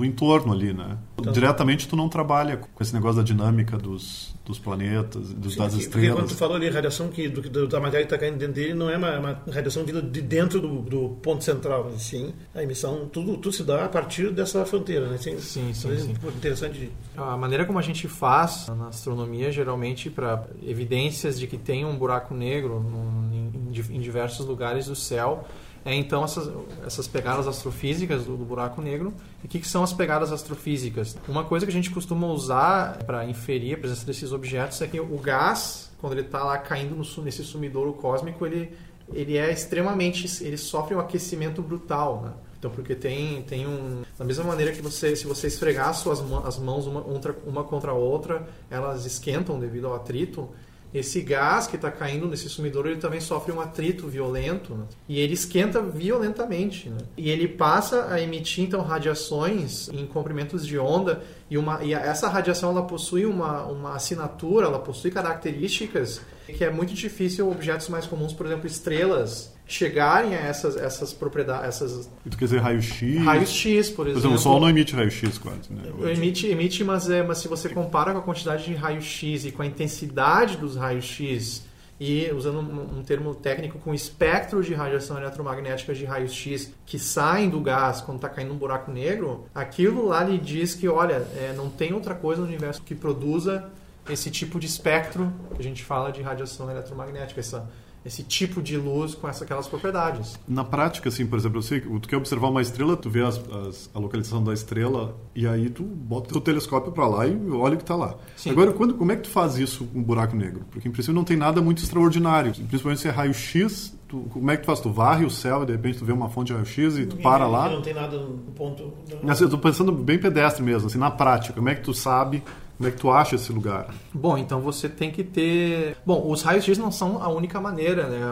no 0.00 0.04
entorno 0.04 0.52
ali, 0.52 0.72
né? 0.72 0.96
Então- 1.18 1.32
Diretamente 1.32 1.86
tu 1.86 1.94
não 1.96 2.08
trabalha 2.08 2.56
com 2.56 2.82
esse 2.82 2.94
negócio 2.94 3.18
da 3.18 3.22
dinâmica 3.22 3.76
dos, 3.76 4.34
dos 4.46 4.58
planetas, 4.58 5.32
dos, 5.34 5.54
das 5.56 5.72
Sim, 5.74 5.90
Porque 5.90 6.06
quando 6.08 6.20
tu 6.26 6.32
estrelas. 6.32 6.32
falou 6.38 6.56
ali, 6.56 6.68
radiação 6.70 7.08
que, 7.08 7.28
do, 7.28 7.42
do- 7.42 7.68
da 7.68 7.78
matéria 7.78 8.06
que 8.06 8.12
está 8.14 8.18
caindo 8.18 8.38
dentro 8.38 8.54
dele 8.54 8.72
não 8.74 8.88
é 8.88 8.96
uma, 8.96 9.18
uma 9.18 9.42
radiação 9.52 9.84
vinda 9.84 10.00
de 10.00 10.22
dentro 10.22 10.60
do, 10.60 10.80
do 10.80 11.08
ponto 11.22 11.44
central, 11.44 11.88
mas 11.92 12.02
sim 12.02 12.32
a 12.54 12.62
emissão, 12.62 13.06
tudo, 13.12 13.36
tudo 13.36 13.52
se 13.52 13.62
dá 13.62 13.84
a 13.84 13.88
partir 13.88 14.30
dessa 14.32 14.64
fronteira. 14.64 15.08
Né? 15.08 15.18
Sim, 15.18 15.38
Sim, 15.38 15.72
sim, 15.74 15.96
sim. 15.98 16.14
Interessante. 16.36 16.90
A 17.16 17.36
maneira 17.36 17.64
como 17.66 17.78
a 17.78 17.82
gente 17.82 18.08
faz 18.08 18.66
na 18.76 18.88
astronomia, 18.88 19.52
geralmente 19.52 20.08
para 20.08 20.44
evidências 20.62 21.38
de 21.38 21.46
que 21.46 21.58
tem 21.58 21.84
um 21.84 21.96
buraco 21.96 22.34
negro 22.34 22.80
num- 22.80 23.50
em, 23.70 23.96
em 23.96 24.00
diversos 24.00 24.46
lugares 24.46 24.86
do 24.86 24.96
céu, 24.96 25.46
é 25.84 25.94
então 25.94 26.22
essas, 26.24 26.50
essas 26.84 27.08
pegadas 27.08 27.46
astrofísicas 27.46 28.24
do, 28.24 28.36
do 28.36 28.44
buraco 28.44 28.82
negro. 28.82 29.14
E 29.42 29.46
o 29.46 29.48
que, 29.48 29.58
que 29.58 29.68
são 29.68 29.82
as 29.82 29.92
pegadas 29.92 30.30
astrofísicas? 30.30 31.16
Uma 31.26 31.44
coisa 31.44 31.64
que 31.64 31.70
a 31.70 31.74
gente 31.74 31.90
costuma 31.90 32.26
usar 32.26 32.98
para 33.04 33.24
inferir 33.24 33.74
a 33.74 33.78
presença 33.78 34.04
desses 34.04 34.32
objetos 34.32 34.80
é 34.82 34.86
que 34.86 35.00
o 35.00 35.18
gás, 35.18 35.90
quando 36.00 36.12
ele 36.12 36.22
está 36.22 36.44
lá 36.44 36.58
caindo 36.58 36.94
no, 36.94 37.24
nesse 37.24 37.42
sumidouro 37.42 37.94
cósmico, 37.94 38.44
ele, 38.44 38.76
ele 39.12 39.38
é 39.38 39.50
extremamente. 39.50 40.44
ele 40.44 40.58
sofre 40.58 40.94
um 40.94 41.00
aquecimento 41.00 41.62
brutal. 41.62 42.22
Né? 42.22 42.32
Então, 42.58 42.70
porque 42.70 42.94
tem, 42.94 43.40
tem 43.42 43.66
um. 43.66 44.02
Da 44.18 44.24
mesma 44.24 44.44
maneira 44.44 44.72
que 44.72 44.82
você, 44.82 45.16
se 45.16 45.26
você 45.26 45.46
esfregar 45.46 45.88
as 45.88 45.96
suas 45.96 46.20
as 46.44 46.58
mãos 46.58 46.86
uma, 46.86 47.02
uma 47.46 47.64
contra 47.64 47.92
a 47.92 47.94
outra, 47.94 48.46
elas 48.70 49.06
esquentam 49.06 49.58
devido 49.58 49.86
ao 49.86 49.94
atrito. 49.94 50.46
Esse 50.92 51.20
gás 51.20 51.66
que 51.66 51.76
está 51.76 51.90
caindo 51.90 52.26
nesse 52.26 52.48
sumidouro, 52.48 52.88
ele 52.88 53.00
também 53.00 53.20
sofre 53.20 53.52
um 53.52 53.60
atrito 53.60 54.08
violento. 54.08 54.74
né? 54.74 54.84
E 55.08 55.20
ele 55.20 55.34
esquenta 55.34 55.80
violentamente. 55.80 56.88
né? 56.88 56.98
E 57.16 57.30
ele 57.30 57.46
passa 57.46 58.06
a 58.10 58.20
emitir, 58.20 58.64
então, 58.64 58.82
radiações 58.82 59.88
em 59.88 60.06
comprimentos 60.06 60.66
de 60.66 60.78
onda. 60.78 61.22
E, 61.48 61.56
uma, 61.56 61.82
e 61.84 61.94
essa 61.94 62.28
radiação 62.28 62.70
ela 62.70 62.82
possui 62.82 63.24
uma, 63.24 63.64
uma 63.64 63.94
assinatura, 63.94 64.66
ela 64.66 64.78
possui 64.78 65.10
características 65.10 66.20
que 66.52 66.64
é 66.64 66.70
muito 66.70 66.92
difícil 66.94 67.50
objetos 67.50 67.88
mais 67.88 68.06
comuns, 68.06 68.32
por 68.32 68.46
exemplo, 68.46 68.66
estrelas, 68.66 69.52
chegarem 69.72 70.34
a 70.34 70.40
essas, 70.40 70.76
essas 70.76 71.12
propriedades, 71.12 71.68
essas 71.68 72.10
tu 72.28 72.36
quer 72.36 72.44
dizer 72.46 72.58
raio-x? 72.58 73.24
raios-x, 73.24 73.88
por 73.90 73.96
Por 73.96 74.08
exemplo. 74.08 74.18
exemplo, 74.18 74.36
o 74.36 74.38
Sol 74.38 74.60
não 74.60 74.68
emite 74.68 74.94
raio-x 74.94 75.38
quase, 75.38 75.72
né? 75.72 75.82
Emite, 76.12 76.46
emite 76.48 76.82
mas, 76.82 77.08
é, 77.08 77.22
mas 77.22 77.38
se 77.38 77.48
você 77.48 77.68
compara 77.68 78.12
com 78.12 78.18
a 78.18 78.22
quantidade 78.22 78.64
de 78.64 78.74
raio-x 78.74 79.44
e 79.44 79.52
com 79.52 79.62
a 79.62 79.66
intensidade 79.66 80.56
dos 80.56 80.76
raios-x, 80.76 81.68
e 82.00 82.30
usando 82.32 82.60
um, 82.60 82.98
um 82.98 83.02
termo 83.02 83.34
técnico, 83.34 83.78
com 83.78 83.90
o 83.90 83.94
espectro 83.94 84.62
de 84.62 84.72
radiação 84.72 85.18
eletromagnética 85.18 85.94
de 85.94 86.06
raios-x 86.06 86.72
que 86.86 86.98
saem 86.98 87.50
do 87.50 87.60
gás 87.60 88.00
quando 88.00 88.16
está 88.16 88.28
caindo 88.28 88.54
um 88.54 88.56
buraco 88.56 88.90
negro, 88.90 89.44
aquilo 89.54 90.06
lá 90.06 90.24
lhe 90.24 90.38
diz 90.38 90.74
que, 90.74 90.88
olha, 90.88 91.26
é, 91.36 91.52
não 91.54 91.68
tem 91.68 91.92
outra 91.92 92.14
coisa 92.14 92.40
no 92.40 92.48
universo 92.48 92.82
que 92.82 92.94
produza 92.94 93.70
esse 94.08 94.30
tipo 94.30 94.58
de 94.58 94.66
espectro 94.66 95.30
que 95.54 95.60
a 95.60 95.62
gente 95.62 95.84
fala 95.84 96.10
de 96.10 96.22
radiação 96.22 96.70
eletromagnética, 96.70 97.38
essa, 97.38 97.70
esse 98.04 98.22
tipo 98.22 98.62
de 98.62 98.76
luz 98.76 99.14
com 99.14 99.28
essa, 99.28 99.44
aquelas 99.44 99.68
propriedades. 99.68 100.38
Na 100.48 100.64
prática, 100.64 101.08
assim, 101.10 101.26
por 101.26 101.38
exemplo, 101.38 101.60
que 101.62 101.80
tu 102.00 102.08
quer 102.08 102.16
observar 102.16 102.48
uma 102.48 102.62
estrela, 102.62 102.96
tu 102.96 103.10
vê 103.10 103.22
as- 103.22 103.38
as- 103.68 103.90
a 103.94 103.98
localização 103.98 104.42
da 104.42 104.54
estrela 104.54 105.14
e 105.34 105.46
aí 105.46 105.68
tu 105.68 105.82
bota 105.82 106.36
o 106.36 106.40
telescópio 106.40 106.92
para 106.92 107.06
lá 107.06 107.26
e 107.26 107.36
olha 107.50 107.74
o 107.74 107.76
que 107.76 107.82
está 107.82 107.94
lá. 107.96 108.14
Sim. 108.36 108.50
Agora, 108.50 108.72
quando, 108.72 108.94
como 108.94 109.12
é 109.12 109.16
que 109.16 109.22
tu 109.22 109.28
faz 109.30 109.58
isso 109.58 109.84
com 109.84 109.98
um 109.98 110.02
buraco 110.02 110.34
negro? 110.34 110.64
Porque, 110.70 110.88
em 110.88 110.90
princípio, 110.90 111.14
não 111.14 111.24
tem 111.24 111.36
nada 111.36 111.60
muito 111.60 111.82
extraordinário. 111.82 112.52
Principalmente 112.54 113.00
se 113.02 113.08
é 113.08 113.10
raio-x, 113.10 113.94
como 114.30 114.50
é 114.50 114.56
que 114.56 114.62
tu 114.62 114.66
faz? 114.66 114.80
Tu 114.80 114.90
varre 114.90 115.24
o 115.26 115.30
céu 115.30 115.62
e, 115.62 115.66
de 115.66 115.72
repente, 115.72 115.98
tu 115.98 116.04
vê 116.04 116.12
uma 116.12 116.28
fonte 116.30 116.48
de 116.48 116.52
raio-x 116.54 116.96
e 116.98 117.06
tu 117.06 117.16
para 117.18 117.46
lá? 117.46 117.68
Não 117.68 117.82
tem 117.82 117.92
nada 117.94 118.16
no 118.18 118.38
ponto. 118.56 118.92
Mas 119.22 119.40
eu 119.40 119.46
estou 119.46 119.60
pensando 119.60 119.92
bem 119.92 120.18
pedestre 120.18 120.62
mesmo, 120.62 120.86
assim, 120.88 120.98
na 120.98 121.10
prática. 121.10 121.52
Como 121.54 121.68
é 121.68 121.74
que 121.74 121.82
tu 121.82 121.92
sabe 121.92 122.42
Como 122.80 122.88
é 122.88 122.92
que 122.92 122.98
tu 122.98 123.10
acha 123.10 123.34
esse 123.34 123.52
lugar? 123.52 123.94
Bom, 124.10 124.38
então 124.38 124.58
você 124.62 124.88
tem 124.88 125.10
que 125.10 125.22
ter. 125.22 125.98
Bom, 126.06 126.30
os 126.30 126.40
raios-x 126.40 126.78
não 126.78 126.90
são 126.90 127.22
a 127.22 127.28
única 127.28 127.60
maneira, 127.60 128.08
né? 128.08 128.22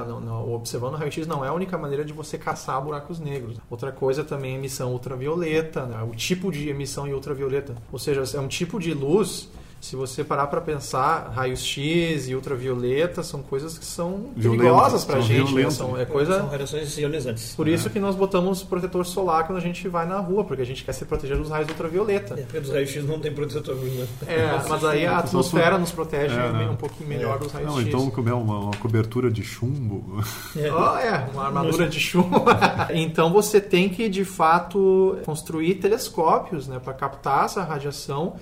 Observando 0.55 0.95
o 0.95 0.97
raio-x 0.97 1.27
não 1.27 1.45
é 1.45 1.49
a 1.49 1.53
única 1.53 1.77
maneira 1.77 2.03
de 2.03 2.15
você 2.15 2.39
caçar 2.39 2.81
buracos 2.81 3.21
negros. 3.21 3.59
Outra 3.69 3.93
coisa 3.93 4.25
também 4.25 4.55
é 4.55 4.55
emissão 4.57 4.91
ultravioleta, 4.93 5.85
né? 5.85 6.03
o 6.03 6.15
tipo 6.15 6.51
de 6.51 6.71
emissão 6.71 7.07
em 7.07 7.13
ultravioleta. 7.13 7.75
Ou 7.93 7.99
seja, 7.99 8.23
é 8.39 8.41
um 8.41 8.49
tipo 8.49 8.81
de 8.81 8.95
luz 8.95 9.51
se 9.81 9.95
você 9.95 10.25
parar 10.25 10.49
para 10.49 10.61
pensar, 10.61 11.31
raios 11.35 11.61
X 11.61 12.29
e 12.29 12.35
ultravioleta 12.35 13.23
são 13.23 13.43
coisas 13.43 13.79
que 13.79 13.85
são 13.85 14.31
perigosas 14.35 15.05
para 15.05 15.19
a 15.19 15.21
gente. 15.21 15.55
Né? 15.55 15.71
São, 15.71 15.97
é 15.97 16.05
coisa... 16.05 16.39
são 16.39 16.49
radiações 16.49 16.99
ionizantes. 16.99 17.55
Por 17.55 17.69
isso 17.69 17.87
é. 17.87 17.91
que 17.91 18.01
nós 18.01 18.17
botamos 18.17 18.63
protetor 18.63 19.07
solar 19.07 19.47
quando 19.47 19.59
a 19.59 19.61
gente 19.61 19.89
vai 19.89 20.07
na 20.07 20.19
rua, 20.19 20.45
porque 20.45 20.63
a 20.63 20.67
gente 20.67 20.85
quer 20.85 20.93
se 20.93 21.05
proteger 21.05 21.37
dos 21.37 21.49
raios 21.49 21.69
ultravioleta. 21.69 22.35
É, 22.35 22.43
porque 22.43 22.61
dos 22.61 22.71
raios 22.71 22.91
X 22.91 23.05
não 23.05 23.21
tem 23.21 23.33
protetor. 23.33 23.77
Né? 23.77 24.07
É, 24.27 24.69
mas 24.69 24.85
aí 24.85 25.07
a 25.07 25.19
atmosfera 25.19 25.79
nos 25.79 25.93
protege 25.93 26.35
é, 26.35 26.53
né? 26.53 26.69
um 26.69 26.77
pouquinho 26.77 27.09
melhor 27.09 27.37
é. 27.37 27.39
dos 27.39 27.53
raios 27.53 27.71
não, 27.71 27.79
X. 27.79 27.89
Então, 27.89 28.11
como 28.11 28.29
é 28.29 28.35
uma, 28.35 28.59
uma 28.59 28.77
cobertura 28.79 29.31
de 29.31 29.43
chumbo. 29.43 30.23
É. 30.57 30.69
Oh, 30.79 30.97
é, 30.97 31.29
uma 31.33 31.47
armadura 31.47 31.89
de 31.89 31.99
chumbo. 31.99 32.45
então 32.95 33.33
você 33.33 33.61
tem 33.61 33.89
que, 33.89 34.09
de 34.09 34.25
fato, 34.25 35.19
construir 35.25 35.77
telescópios 35.77 36.69
né, 36.69 36.79
para 36.79 36.93
captar 36.93 37.47
essa 37.47 37.65
radiação 37.65 38.37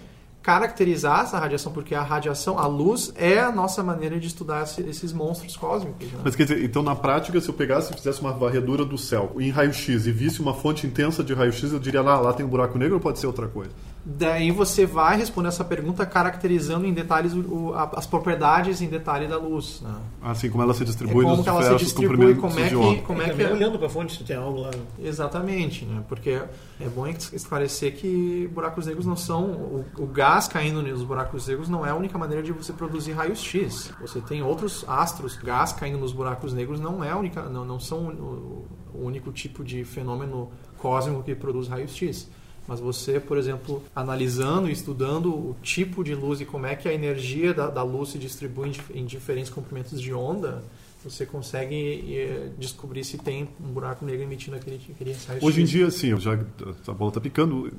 caracterizar 0.46 1.22
essa 1.24 1.40
radiação, 1.40 1.72
porque 1.72 1.92
a 1.92 2.04
radiação, 2.04 2.56
a 2.56 2.68
luz, 2.68 3.12
é 3.16 3.40
a 3.40 3.50
nossa 3.50 3.82
maneira 3.82 4.16
de 4.20 4.28
estudar 4.28 4.62
esses 4.62 5.12
monstros 5.12 5.56
cósmicos. 5.56 6.06
Né? 6.06 6.20
Mas 6.22 6.36
quer 6.36 6.44
dizer, 6.44 6.62
então 6.62 6.84
na 6.84 6.94
prática, 6.94 7.40
se 7.40 7.48
eu 7.48 7.54
pegasse 7.54 7.92
e 7.92 7.96
fizesse 7.96 8.20
uma 8.20 8.30
varredura 8.32 8.84
do 8.84 8.96
céu 8.96 9.34
em 9.40 9.50
raio-x 9.50 10.06
e 10.06 10.12
visse 10.12 10.40
uma 10.40 10.54
fonte 10.54 10.86
intensa 10.86 11.24
de 11.24 11.34
raio-x, 11.34 11.72
eu 11.72 11.80
diria 11.80 12.00
lá, 12.00 12.20
lá 12.20 12.32
tem 12.32 12.46
um 12.46 12.48
buraco 12.48 12.78
negro 12.78 12.94
ou 12.94 13.00
pode 13.00 13.18
ser 13.18 13.26
outra 13.26 13.48
coisa? 13.48 13.72
Daí 14.08 14.52
você 14.52 14.86
vai 14.86 15.16
responder 15.16 15.48
essa 15.48 15.64
pergunta 15.64 16.06
caracterizando 16.06 16.86
em 16.86 16.92
detalhes 16.92 17.32
o, 17.32 17.72
a, 17.74 17.90
as 17.96 18.06
propriedades 18.06 18.80
em 18.80 18.86
detalhe 18.86 19.26
da 19.26 19.36
luz. 19.36 19.80
Né? 19.82 19.92
Assim, 20.22 20.48
como 20.48 20.62
ela 20.62 20.72
se 20.74 20.84
distribui 20.84 21.24
é 21.24 21.28
como 21.28 21.36
nos 21.38 21.46
ela 21.48 21.76
se 21.76 21.84
distribui, 21.84 22.36
como 22.36 22.60
é 22.60 22.68
que, 22.68 23.02
como 23.02 23.20
é, 23.20 23.30
é 23.30 23.34
que 23.34 23.42
é... 23.42 23.52
olhando 23.52 23.76
para 23.78 23.88
a 23.88 23.90
fonte 23.90 24.16
se 24.16 24.22
tem 24.22 24.36
algo 24.36 24.60
lá. 24.60 24.70
Exatamente, 25.02 25.84
né? 25.84 26.04
Porque 26.08 26.40
é 26.78 26.88
bom 26.94 27.04
esclarecer 27.08 27.96
que 27.96 28.48
buracos 28.54 28.86
negros 28.86 29.04
não 29.04 29.16
são 29.16 29.42
o, 29.44 29.84
o 29.98 30.06
gás 30.06 30.46
caindo 30.46 30.80
nos 30.80 31.02
buracos 31.02 31.48
negros 31.48 31.68
não 31.68 31.84
é 31.84 31.90
a 31.90 31.96
única 31.96 32.16
maneira 32.16 32.44
de 32.44 32.52
você 32.52 32.72
produzir 32.72 33.10
raios 33.10 33.40
X. 33.40 33.90
Você 34.00 34.20
tem 34.20 34.40
outros 34.40 34.84
astros, 34.86 35.36
gás 35.36 35.72
caindo 35.72 35.98
nos 35.98 36.12
buracos 36.12 36.52
negros 36.52 36.78
não 36.78 37.02
é 37.02 37.10
a 37.10 37.16
única, 37.16 37.42
não, 37.48 37.64
não 37.64 37.80
são 37.80 38.06
o, 38.06 38.66
o 38.94 39.04
único 39.04 39.32
tipo 39.32 39.64
de 39.64 39.82
fenômeno 39.84 40.52
cósmico 40.78 41.24
que 41.24 41.34
produz 41.34 41.66
raios 41.66 41.92
X. 41.96 42.30
Mas 42.66 42.80
você, 42.80 43.20
por 43.20 43.38
exemplo, 43.38 43.82
analisando 43.94 44.68
e 44.68 44.72
estudando 44.72 45.32
o 45.32 45.56
tipo 45.62 46.02
de 46.02 46.14
luz 46.14 46.40
e 46.40 46.44
como 46.44 46.66
é 46.66 46.74
que 46.74 46.88
a 46.88 46.92
energia 46.92 47.54
da, 47.54 47.68
da 47.68 47.82
luz 47.82 48.10
se 48.10 48.18
distribui 48.18 48.72
em, 48.92 49.00
em 49.00 49.04
diferentes 49.04 49.50
comprimentos 49.50 50.00
de 50.00 50.12
onda, 50.12 50.64
você 51.04 51.24
consegue 51.24 52.16
eh, 52.16 52.50
descobrir 52.58 53.04
se 53.04 53.16
tem 53.16 53.48
um 53.60 53.72
buraco 53.72 54.04
negro 54.04 54.22
emitindo 54.22 54.56
aquele, 54.56 54.80
aquele 54.90 55.16
raio 55.26 55.44
Hoje 55.44 55.62
em 55.62 55.64
dia, 55.64 55.90
sim, 55.90 56.18
já 56.18 56.32
a 56.32 56.92
bola 56.92 57.10
está 57.10 57.20
picando. 57.20 57.72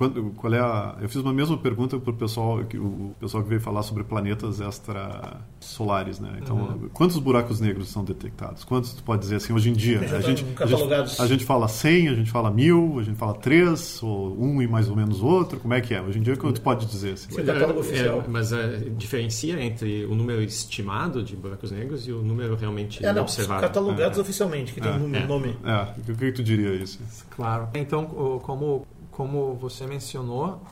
Quando, 0.00 0.30
qual 0.30 0.54
é 0.54 0.58
a, 0.58 0.96
eu 1.02 1.10
fiz 1.10 1.20
uma 1.20 1.30
mesma 1.30 1.58
pergunta 1.58 1.98
para 1.98 2.10
o 2.10 2.16
pessoal 2.16 2.64
que 2.64 2.78
o 2.78 3.14
pessoal 3.20 3.42
que 3.42 3.50
veio 3.50 3.60
falar 3.60 3.82
sobre 3.82 4.02
planetas 4.02 4.58
extrasolares, 4.58 6.18
né? 6.18 6.38
Então, 6.40 6.56
uhum. 6.56 6.88
quantos 6.90 7.18
buracos 7.18 7.60
negros 7.60 7.90
são 7.90 8.02
detectados? 8.02 8.64
Quantos 8.64 8.94
tu 8.94 9.02
pode 9.02 9.20
dizer 9.20 9.36
assim 9.36 9.52
hoje 9.52 9.68
em 9.68 9.74
dia? 9.74 10.00
A 10.00 10.22
gente, 10.22 10.42
a 10.58 10.66
gente, 10.66 11.20
a 11.20 11.26
gente 11.26 11.44
fala 11.44 11.68
100, 11.68 12.08
a 12.08 12.14
gente 12.14 12.30
fala 12.30 12.50
mil, 12.50 12.98
a 12.98 13.02
gente 13.02 13.18
fala 13.18 13.34
3, 13.34 14.02
ou 14.02 14.42
um 14.42 14.62
e 14.62 14.66
mais 14.66 14.88
ou 14.88 14.96
menos 14.96 15.20
outro. 15.20 15.60
Como 15.60 15.74
é 15.74 15.82
que 15.82 15.92
é? 15.92 16.00
Hoje 16.00 16.18
em 16.18 16.22
dia, 16.22 16.34
quanto 16.34 16.54
tu 16.54 16.62
pode 16.62 16.86
dizer? 16.86 17.12
Assim? 17.12 17.28
É, 17.38 18.06
é, 18.06 18.24
mas 18.26 18.54
é, 18.54 18.78
diferencia 18.96 19.62
entre 19.62 20.06
o 20.06 20.14
número 20.14 20.40
estimado 20.40 21.22
de 21.22 21.36
buracos 21.36 21.72
negros 21.72 22.08
e 22.08 22.12
o 22.12 22.22
número 22.22 22.56
realmente 22.56 23.04
é, 23.04 23.12
não, 23.12 23.20
observado. 23.20 23.60
catalogados 23.60 24.16
é, 24.16 24.22
oficialmente, 24.22 24.72
que 24.72 24.80
tem 24.80 24.92
um 24.92 25.14
é, 25.14 25.26
nome. 25.26 25.54
É, 25.62 26.10
o 26.10 26.16
que 26.16 26.32
tu 26.32 26.42
diria 26.42 26.72
isso? 26.72 26.98
Claro. 27.28 27.68
Então, 27.74 28.06
como, 28.42 28.86
como 29.20 29.52
você 29.52 29.86
mencionou, 29.86 30.62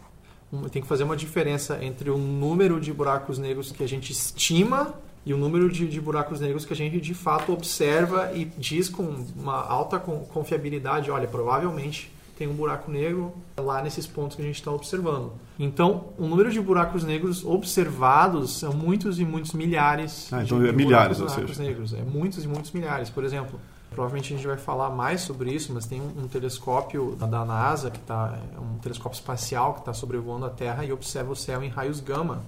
tem 0.73 0.81
que 0.81 0.89
fazer 0.89 1.05
uma 1.05 1.15
diferença 1.15 1.85
entre 1.85 2.09
o 2.09 2.17
número 2.17 2.81
de 2.81 2.91
buracos 2.95 3.39
negros 3.39 3.71
que 3.71 3.85
a 3.85 3.87
gente 3.87 4.11
estima 4.11 4.95
e 5.27 5.35
o 5.35 5.37
número 5.37 5.71
de, 5.71 5.87
de, 5.87 6.01
buracos 6.01 6.41
negros 6.41 6.65
que 6.65 6.73
a 6.73 6.77
gente 6.77 6.99
de 6.99 7.13
fato 7.13 7.53
observa 7.53 8.33
e 8.33 8.47
diz 8.47 8.89
com 8.89 9.03
uma 9.37 9.63
alta 9.63 9.99
confiabilidade, 9.99 11.11
olha, 11.11 11.29
provavelmente 11.29 12.11
tem 12.39 12.49
um 12.49 12.55
buraco 12.55 12.91
negro 12.91 13.35
lá 13.59 13.83
nesses 13.83 14.07
pontos 14.07 14.35
que 14.35 14.41
a 14.41 14.47
gente 14.47 14.57
está 14.57 14.71
observando. 14.71 15.33
Então, 15.59 16.07
o 16.17 16.27
número 16.27 16.51
de 16.51 16.59
buracos 16.59 17.05
negros 17.05 17.45
observados 17.45 18.59
são 18.59 18.73
muitos 18.73 19.21
e 19.21 19.27
muitos 19.27 19.53
milhares. 19.53 20.33
Ah, 20.33 20.43
então 20.43 20.59
de, 20.59 20.71
é 20.71 20.73
milhares, 20.73 21.19
buracos, 21.19 21.37
buracos 21.37 21.59
negros. 21.59 21.93
É 21.93 22.01
muitos 22.01 22.45
e 22.45 22.49
muitos 22.49 22.73
milhares. 22.73 23.11
Por 23.11 23.25
exemplo, 23.25 23.61
provavelmente 23.99 24.33
a 24.33 24.37
gente 24.37 24.47
vai 24.47 24.57
falar 24.57 24.91
mais 24.91 25.23
sobre 25.23 25.51
isso, 25.53 25.73
mas 25.75 25.85
tem 25.85 26.01
um, 26.01 26.23
um 26.23 26.29
telescópio 26.29 27.17
da 27.17 27.27
NASA 27.27 27.91
que 27.91 27.99
está 27.99 28.39
é 28.57 28.61
um 28.61 28.79
telescópio 28.79 29.17
espacial 29.17 29.75
que 29.75 29.81
está 29.81 29.93
sobrevoando 29.93 30.47
a 30.47 30.51
Terra 30.51 30.85
e 30.85 30.93
observa 30.93 31.33
o 31.33 31.35
céu 31.35 31.65
em 31.65 31.69
raios 31.69 31.99
gama 31.99 32.45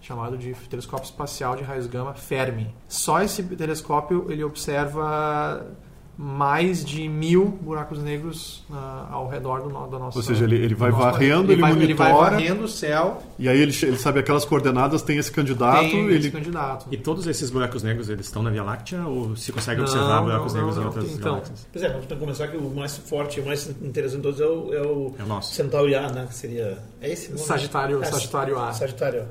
chamado 0.00 0.38
de 0.38 0.54
telescópio 0.70 1.06
espacial 1.06 1.56
de 1.56 1.64
raios 1.64 1.88
gama 1.88 2.14
Fermi. 2.14 2.72
Só 2.88 3.20
esse 3.20 3.42
telescópio 3.42 4.30
ele 4.30 4.44
observa 4.44 5.66
mais 6.16 6.84
de 6.84 7.08
mil 7.08 7.46
buracos 7.46 7.98
negros 8.02 8.62
uh, 8.70 8.74
ao 9.10 9.28
redor 9.28 9.62
do, 9.62 9.68
do 9.68 9.98
nosso 9.98 10.18
Ou 10.18 10.22
seja, 10.22 10.44
ele, 10.44 10.56
ele 10.56 10.74
vai 10.74 10.90
varrendo, 10.90 11.44
ele, 11.44 11.54
ele, 11.54 11.60
vai, 11.60 11.72
monitora, 11.72 11.86
ele 11.86 11.94
vai 11.94 12.30
varrendo 12.30 12.64
o 12.64 12.68
céu. 12.68 13.22
E 13.38 13.48
aí 13.48 13.58
ele, 13.58 13.74
ele 13.82 13.96
sabe 13.96 14.20
aquelas 14.20 14.44
coordenadas, 14.44 15.02
tem 15.02 15.16
esse 15.16 15.32
candidato. 15.32 15.80
Tem 15.80 16.06
ele... 16.06 16.18
esse 16.18 16.30
candidato. 16.30 16.86
E 16.90 16.96
todos 16.96 17.26
esses 17.26 17.50
buracos 17.50 17.82
negros, 17.82 18.10
eles 18.10 18.26
estão 18.26 18.42
na 18.42 18.50
Via 18.50 18.62
Láctea 18.62 19.06
ou 19.06 19.34
se 19.36 19.52
consegue 19.52 19.80
não, 19.80 19.86
observar 19.86 20.22
buracos 20.22 20.52
não, 20.52 20.60
negros 20.60 20.76
não, 20.76 20.82
em 20.82 20.86
outras 20.86 21.12
então, 21.12 21.32
galáxias? 21.32 21.66
Pois 21.72 21.84
é, 21.84 21.88
vamos 21.88 22.06
começar 22.06 22.48
que 22.48 22.56
o 22.56 22.70
mais 22.70 22.96
forte, 22.96 23.40
o 23.40 23.46
mais 23.46 23.68
interessante 23.82 24.18
de 24.18 24.22
todos 24.22 24.40
é 24.40 24.46
o, 24.46 24.74
é 24.74 24.82
o, 24.82 25.14
é 25.18 25.22
o 25.22 25.26
nosso. 25.26 25.54
Centauri 25.54 25.94
A, 25.94 26.10
né? 26.10 26.26
Que 26.28 26.34
seria... 26.34 26.78
É 27.00 27.10
esse? 27.10 27.36
Sagitário, 27.38 28.02
é, 28.02 28.06
Sagitário 28.06 28.58
A. 28.58 28.72
Sagitário 28.72 29.24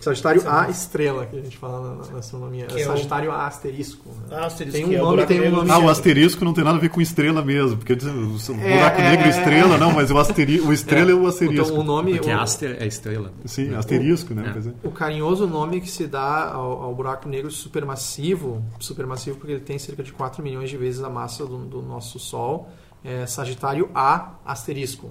Sagitário 0.00 0.42
A 0.46 0.68
estrela, 0.68 1.24
que 1.24 1.36
a 1.36 1.40
gente 1.40 1.56
fala 1.56 1.94
na, 1.94 2.12
na 2.12 2.18
astronomia. 2.18 2.66
É 2.70 2.84
Sagitário 2.84 3.32
A 3.32 3.46
asterisco. 3.46 4.10
Né? 4.10 4.36
Ah, 4.36 4.46
asterisco. 4.46 4.78
Tem 4.78 4.86
um 4.86 4.92
é 4.92 4.98
nome, 4.98 5.26
tem 5.26 5.40
um 5.40 5.50
nome. 5.50 5.70
Ah, 5.70 5.78
o 5.78 5.88
asterisco 5.88 6.44
não 6.44 6.52
tem 6.52 6.62
nada 6.62 6.76
a 6.76 6.80
ver 6.80 6.90
com 6.90 7.00
estrela 7.00 7.42
mesmo, 7.42 7.78
porque 7.78 7.92
o 7.92 7.96
é, 7.96 8.76
buraco 8.76 9.00
é, 9.00 9.10
negro 9.10 9.26
é 9.26 9.30
estrela, 9.30 9.78
não, 9.78 9.92
mas 9.92 10.10
o, 10.10 10.18
asteri, 10.18 10.60
o 10.60 10.72
estrela 10.72 11.10
é, 11.10 11.14
o 11.14 11.26
asterisco. 11.26 11.66
Então, 11.66 11.78
o 11.78 11.82
nome, 11.82 12.14
porque 12.14 12.30
o, 12.30 12.38
aster 12.38 12.76
é 12.78 12.86
estrela. 12.86 13.32
Sim, 13.46 13.74
asterisco, 13.74 14.34
né? 14.34 14.54
O 14.82 14.90
carinhoso 14.90 15.46
nome 15.46 15.80
que 15.80 15.90
se 15.90 16.06
dá 16.06 16.52
ao, 16.52 16.82
ao, 16.82 16.94
buraco 16.94 17.28
negro 17.28 17.50
supermassivo, 17.50 18.62
supermassivo 18.78 19.38
porque 19.38 19.52
ele 19.52 19.60
tem 19.60 19.78
cerca 19.78 20.02
de 20.02 20.12
4 20.12 20.42
milhões 20.42 20.68
de 20.68 20.76
vezes 20.76 21.02
a 21.02 21.08
massa 21.08 21.46
do, 21.46 21.58
do 21.64 21.80
nosso 21.80 22.18
Sol, 22.18 22.68
é 23.02 23.26
Sagitário 23.26 23.88
A 23.94 24.34
asterisco. 24.44 25.10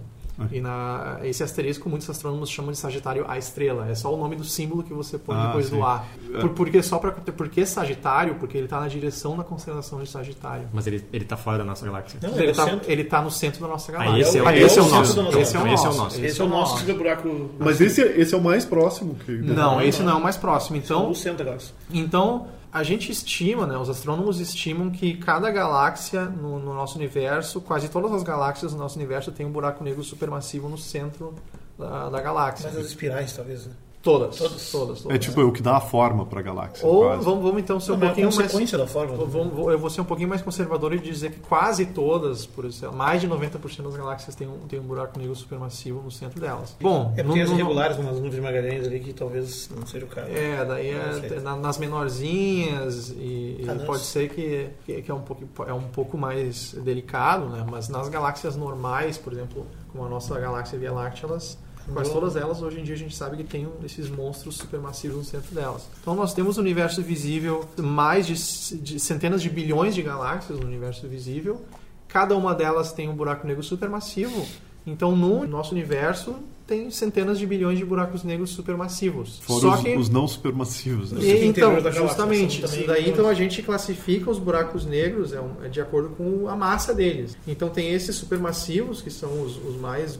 E 0.52 0.60
na, 0.60 1.20
esse 1.24 1.44
asterisco 1.44 1.88
muitos 1.88 2.10
astrônomos 2.10 2.50
chamam 2.50 2.72
de 2.72 2.78
Sagitário 2.78 3.26
A 3.28 3.38
estrela. 3.38 3.88
É 3.90 3.96
só 3.96 4.14
o 4.14 4.18
nome 4.18 4.36
do 4.36 4.44
símbolo 4.44 4.84
que 4.84 4.94
você 4.94 5.18
põe 5.18 5.36
ah, 5.36 5.48
depois 5.48 5.68
sim. 5.68 5.78
do 5.78 5.84
A. 5.84 6.04
É. 6.34 6.40
Por, 6.40 6.50
porque 6.50 6.82
só 6.82 6.98
para 6.98 7.12
porque 7.12 7.66
Sagitário? 7.66 8.36
Porque 8.36 8.58
ele 8.58 8.66
está 8.66 8.80
na 8.80 8.88
direção 8.88 9.38
da 9.38 9.44
constelação 9.44 10.02
de 10.02 10.10
Sagitário. 10.10 10.68
Mas 10.74 10.88
ele 10.88 11.04
ele 11.14 11.24
está 11.24 11.38
fora 11.38 11.60
da 11.60 11.64
nossa 11.64 11.86
galáxia. 11.86 12.20
Não, 12.22 12.38
ele 12.38 12.52
está 12.52 12.80
ele 12.88 13.04
tá 13.04 13.22
no 13.22 13.30
centro 13.30 13.62
da 13.62 13.68
nossa 13.68 13.92
galáxia. 13.92 14.16
Ah, 14.16 14.20
esse, 14.20 14.38
é, 14.38 14.42
o, 14.42 14.50
esse, 14.50 14.80
é 14.80 14.82
o 14.82 14.90
nosso. 14.90 15.22
Esse 15.38 15.56
é 15.56 15.60
o 15.60 15.64
nosso. 15.94 16.26
Esse 16.26 16.42
é 16.42 16.44
o 16.44 16.48
nosso 16.48 16.86
que 16.86 16.94
buraco. 16.94 17.50
Mas 17.60 17.80
esse 17.80 18.02
esse 18.02 18.34
é 18.34 18.38
o 18.38 18.42
mais 18.42 18.66
próximo 18.66 19.16
que 19.16 19.32
Não, 19.32 19.82
esse 19.82 20.02
não 20.02 20.14
é 20.14 20.16
o 20.16 20.22
mais 20.22 20.38
próximo. 20.38 20.78
Então, 20.78 21.12
o 21.12 21.16
centro 21.16 21.40
da 21.40 21.44
galáxia. 21.46 21.76
Então 21.92 22.48
a 22.74 22.82
gente 22.82 23.12
estima, 23.12 23.68
né, 23.68 23.78
os 23.78 23.88
astrônomos 23.88 24.40
estimam 24.40 24.90
que 24.90 25.16
cada 25.18 25.52
galáxia 25.52 26.26
no, 26.26 26.58
no, 26.58 26.74
nosso 26.74 26.98
universo, 26.98 27.62
quase 27.62 27.88
todas 27.88 28.12
as 28.12 28.24
galáxias 28.24 28.72
do 28.72 28.80
nosso 28.80 28.98
universo 28.98 29.32
tem 29.32 29.46
um 29.46 29.52
buraco 29.52 29.84
negro 29.84 30.04
supermassivo 30.04 30.68
no 30.68 30.78
centro 30.78 31.36
da, 31.78 32.10
da 32.10 32.20
galáxia. 32.20 32.70
Mas 32.70 32.80
as 32.80 32.88
espirais, 32.88 33.32
talvez, 33.32 33.68
né? 33.68 33.74
Todas, 34.04 34.36
todas, 34.36 34.70
todas, 34.70 35.02
todas. 35.02 35.16
É 35.16 35.18
tipo 35.18 35.40
é 35.40 35.46
o 35.46 35.52
que 35.54 35.62
dá 35.62 35.78
a 35.78 35.80
forma 35.80 36.26
para 36.26 36.42
a 36.42 36.44
galáxia. 36.44 36.86
Ou 36.86 37.18
vamos, 37.22 37.42
vamos, 37.42 37.58
então 37.62 37.80
ser 37.80 37.94
um 37.94 37.96
Não, 37.96 38.08
pouquinho 38.08 38.26
é 38.26 38.28
a 38.28 38.34
consequência 38.34 38.78
mais. 38.78 38.90
da 38.90 38.94
forma. 38.94 39.16
Vamos, 39.16 39.58
eu 39.72 39.80
vou 39.80 39.90
ser 39.90 40.02
um 40.02 40.04
pouquinho 40.04 40.28
mais 40.28 40.42
conservador 40.42 40.94
e 40.94 41.00
dizer 41.00 41.32
que 41.32 41.40
quase 41.40 41.86
todas, 41.86 42.46
por 42.46 42.66
exemplo, 42.66 42.98
mais 42.98 43.22
de 43.22 43.30
90% 43.30 43.82
das 43.82 43.96
galáxias 43.96 44.36
tem 44.36 44.46
um, 44.46 44.58
tem 44.68 44.78
um 44.78 44.84
buraco 44.84 45.18
negro 45.18 45.34
supermassivo 45.34 46.02
no 46.02 46.12
centro 46.12 46.38
delas. 46.38 46.76
Bom, 46.82 47.14
é 47.16 47.24
porque 47.24 47.40
tem 47.40 47.44
as 47.44 47.50
irregulares, 47.52 47.98
umas 47.98 48.16
nuvens 48.16 48.36
de 48.36 48.42
Magalhães 48.42 48.86
ali 48.86 49.00
que 49.00 49.14
talvez 49.14 49.70
não 49.74 49.88
seja 49.88 50.06
o 50.06 50.10
caso. 50.10 50.28
É, 50.32 50.66
daí 50.66 50.90
é, 50.90 51.40
na, 51.40 51.56
nas 51.56 51.78
menorzinhas 51.78 53.10
e, 53.12 53.66
ah, 53.70 53.86
pode 53.86 54.04
ser 54.04 54.28
que, 54.28 54.68
que, 54.86 55.10
é, 55.10 55.14
um 55.14 55.22
pouco, 55.22 55.46
é 55.66 55.74
um 55.74 55.88
pouco 55.88 56.18
mais 56.18 56.74
delicado, 56.74 57.46
né? 57.46 57.66
Mas 57.72 57.88
nas 57.88 58.10
galáxias 58.10 58.58
normais, 58.58 59.18
por 59.18 59.32
exemplo, 59.32 59.66
como 59.94 60.04
a 60.04 60.10
nossa 60.10 60.38
galáxia 60.38 60.78
Via 60.78 60.92
Láctea, 60.92 61.26
elas 61.26 61.58
Quase 61.92 62.12
todas 62.12 62.36
elas, 62.36 62.62
hoje 62.62 62.80
em 62.80 62.84
dia, 62.84 62.96
a 62.96 62.98
gente 62.98 63.16
sabe 63.16 63.38
que 63.38 63.44
tem 63.44 63.66
um, 63.68 63.72
esses 63.86 64.10
monstros 64.10 64.56
supermassivos 64.56 65.18
no 65.18 65.24
centro 65.24 65.54
delas. 65.54 65.84
Então, 66.02 66.16
nós 66.16 66.34
temos 66.34 66.58
o 66.58 66.62
universo 66.62 67.02
visível, 67.02 67.66
mais 67.78 68.26
de, 68.26 68.78
de 68.78 69.00
centenas 69.00 69.42
de 69.42 69.50
bilhões 69.50 69.94
de 69.94 70.02
galáxias 70.02 70.60
no 70.60 70.66
universo 70.66 71.08
visível. 71.08 71.62
Cada 72.08 72.36
uma 72.38 72.54
delas 72.56 72.94
tem 72.94 73.10
um 73.10 73.16
buraco 73.16 73.46
negro 73.46 73.62
supermassivo. 73.64 74.46
Então, 74.86 75.16
no 75.16 75.48
nosso 75.48 75.74
universo, 75.74 76.36
tem 76.68 76.90
centenas 76.92 77.38
de 77.40 77.46
bilhões 77.46 77.78
de 77.78 77.86
buracos 77.86 78.24
negros 78.24 78.52
supermassivos. 78.52 79.40
Fora 79.40 79.62
Só 79.62 79.74
os, 79.76 79.82
que 79.82 79.96
os 79.96 80.10
não 80.10 80.28
supermassivos. 80.28 81.12
Né? 81.12 81.22
e, 81.22 81.46
então, 81.46 81.80
justamente, 81.92 82.62
também 82.62 82.80
isso 82.80 82.88
daí 82.88 83.10
então 83.10 83.28
a 83.28 83.34
gente 83.34 83.62
classifica 83.62 84.30
os 84.30 84.40
buracos 84.40 84.86
negros 84.86 85.34
é, 85.34 85.42
um- 85.42 85.64
é 85.64 85.68
de 85.68 85.82
acordo 85.82 86.10
com 86.10 86.48
a 86.48 86.56
massa 86.56 86.94
deles. 86.94 87.36
Então 87.48 87.70
tem 87.70 87.94
esses 87.94 88.16
supermassivos, 88.16 89.02
que 89.02 89.10
são 89.10 89.42
os, 89.42 89.58
os 89.58 89.76
mais 89.80 90.20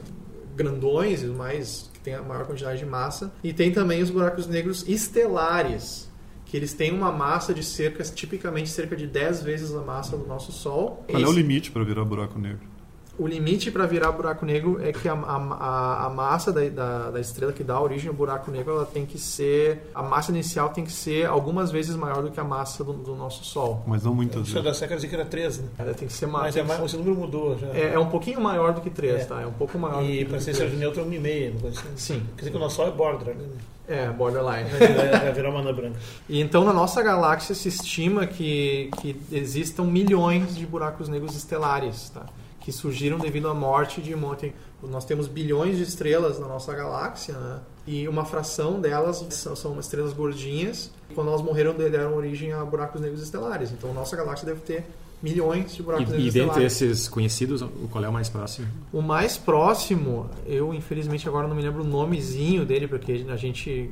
grandões, 0.54 1.22
os 1.22 1.34
mais 1.34 1.90
que 1.92 2.00
têm 2.00 2.14
a 2.14 2.22
maior 2.22 2.46
quantidade 2.46 2.78
de 2.78 2.86
massa, 2.86 3.32
e 3.42 3.52
tem 3.52 3.72
também 3.72 4.02
os 4.02 4.10
buracos 4.10 4.46
negros 4.46 4.86
estelares, 4.88 6.10
que 6.44 6.56
eles 6.56 6.72
têm 6.72 6.92
uma 6.92 7.10
massa 7.10 7.52
de 7.52 7.62
cerca, 7.62 8.02
tipicamente 8.04 8.68
cerca 8.68 8.94
de 8.94 9.06
10 9.06 9.42
vezes 9.42 9.74
a 9.74 9.80
massa 9.80 10.16
do 10.16 10.26
nosso 10.26 10.52
Sol. 10.52 11.04
Qual 11.08 11.22
é 11.22 11.26
o 11.26 11.32
limite 11.32 11.70
para 11.70 11.82
virar 11.82 12.04
buraco 12.04 12.38
negro? 12.38 12.73
O 13.18 13.26
limite 13.28 13.70
para 13.70 13.86
virar 13.86 14.10
buraco 14.12 14.44
negro 14.44 14.80
é 14.82 14.92
que 14.92 15.08
a, 15.08 15.12
a, 15.14 16.06
a- 16.06 16.10
massa 16.10 16.52
da, 16.52 16.68
da, 16.68 17.10
da 17.12 17.20
estrela 17.20 17.52
que 17.52 17.62
dá 17.62 17.80
origem 17.80 18.08
ao 18.08 18.14
buraco 18.14 18.50
negro 18.50 18.72
ela 18.74 18.86
tem 18.86 19.06
que 19.06 19.18
ser 19.18 19.88
a 19.94 20.02
massa 20.02 20.32
inicial 20.32 20.70
tem 20.70 20.84
que 20.84 20.90
ser 20.92 21.26
algumas 21.26 21.70
vezes 21.70 21.94
maior 21.96 22.22
do 22.22 22.30
que 22.30 22.40
a 22.40 22.44
massa 22.44 22.82
do, 22.82 22.92
do 22.92 23.14
nosso 23.14 23.44
Sol 23.44 23.82
Mas 23.86 24.02
não 24.02 24.14
muitas 24.14 24.42
O 24.42 24.46
senhor 24.46 24.62
vezes. 24.62 24.80
da 24.80 24.86
século 24.88 25.00
que 25.08 25.14
era 25.14 25.24
13, 25.24 25.62
né? 25.62 25.68
ela 25.78 25.94
tem 25.94 26.08
que 26.08 26.14
ser 26.14 26.26
maior 26.26 26.44
Mas 26.44 26.56
é 26.56 26.62
mais, 26.62 26.82
esse 26.82 26.96
número 26.96 27.14
mudou 27.16 27.56
já. 27.58 27.68
é, 27.68 27.94
é 27.94 27.98
um 27.98 28.08
pouquinho 28.10 28.40
maior 28.40 28.72
do 28.72 28.80
que 28.80 28.90
3, 28.90 29.22
É. 29.22 29.24
tá? 29.26 29.40
É 29.40 29.46
um 29.46 29.52
pouco 29.52 29.78
maior 29.78 30.02
E 30.04 30.24
para 30.24 30.40
ser 30.40 30.54
3. 30.54 30.70
de 30.72 30.76
neutro 30.76 31.00
é 31.00 31.04
1,5, 31.04 31.50
uma 31.52 31.60
coisa 31.60 31.80
assim. 31.80 31.88
Sim. 31.96 32.22
Quer 32.36 32.40
dizer 32.40 32.50
que 32.50 32.56
o 32.56 32.60
nosso 32.60 32.76
Sol 32.76 32.88
é 32.88 32.90
border, 32.90 33.34
né? 33.36 33.44
É, 33.86 34.08
borderline. 34.08 34.68
Vai 34.70 34.88
virar, 34.88 35.18
vai 35.20 35.32
virar 35.32 35.50
uma 35.50 35.60
anã 35.60 35.72
branca. 35.74 35.98
E 36.28 36.40
então 36.40 36.64
na 36.64 36.72
nossa 36.72 37.02
galáxia 37.02 37.54
se 37.54 37.68
estima 37.68 38.26
que, 38.26 38.90
que 39.00 39.14
existam 39.30 39.84
milhões 39.84 40.56
de 40.56 40.64
buracos 40.66 41.08
negros 41.08 41.36
estelares, 41.36 42.08
tá? 42.08 42.24
Que 42.64 42.72
surgiram 42.72 43.18
devido 43.18 43.46
à 43.46 43.52
morte 43.52 44.00
de 44.00 44.14
um 44.14 44.18
monte. 44.18 44.54
Nós 44.82 45.04
temos 45.04 45.28
bilhões 45.28 45.76
de 45.76 45.82
estrelas 45.82 46.38
na 46.38 46.48
nossa 46.48 46.74
galáxia, 46.74 47.34
né? 47.34 47.60
e 47.86 48.08
uma 48.08 48.24
fração 48.24 48.80
delas 48.80 49.24
são, 49.30 49.78
estrelas 49.78 50.14
gordinhas. 50.14 50.90
Quando 51.14 51.28
elas 51.28 51.42
morreram, 51.42 51.74
deram 51.74 52.16
origem 52.16 52.54
a 52.54 52.64
buracos 52.64 53.02
negros 53.02 53.22
estelares. 53.22 53.70
Então 53.70 53.92
nossa 53.92 54.16
galáxia 54.16 54.46
deve 54.46 54.60
ter 54.62 54.86
milhões 55.22 55.74
de 55.74 55.82
buracos 55.82 56.08
E, 56.08 56.10
negros 56.12 56.26
e 56.28 56.30
dentre 56.30 56.48
estelares. 56.66 56.82
esses 56.82 57.08
conhecidos, 57.08 57.62
o- 57.62 57.68
qual 57.90 58.04
é 58.04 58.08
o 58.08 58.12
mais 58.12 58.28
próximo? 58.28 58.68
O 58.92 59.00
mais 59.00 59.36
próximo, 59.38 60.28
eu 60.46 60.74
infelizmente 60.74 61.26
agora 61.28 61.48
não 61.48 61.56
me 61.56 61.62
lembro 61.62 61.82
o 61.82 61.86
nomezinho 61.86 62.66
dele, 62.66 62.86
porque 62.86 63.24
a 63.28 63.36
gente, 63.36 63.90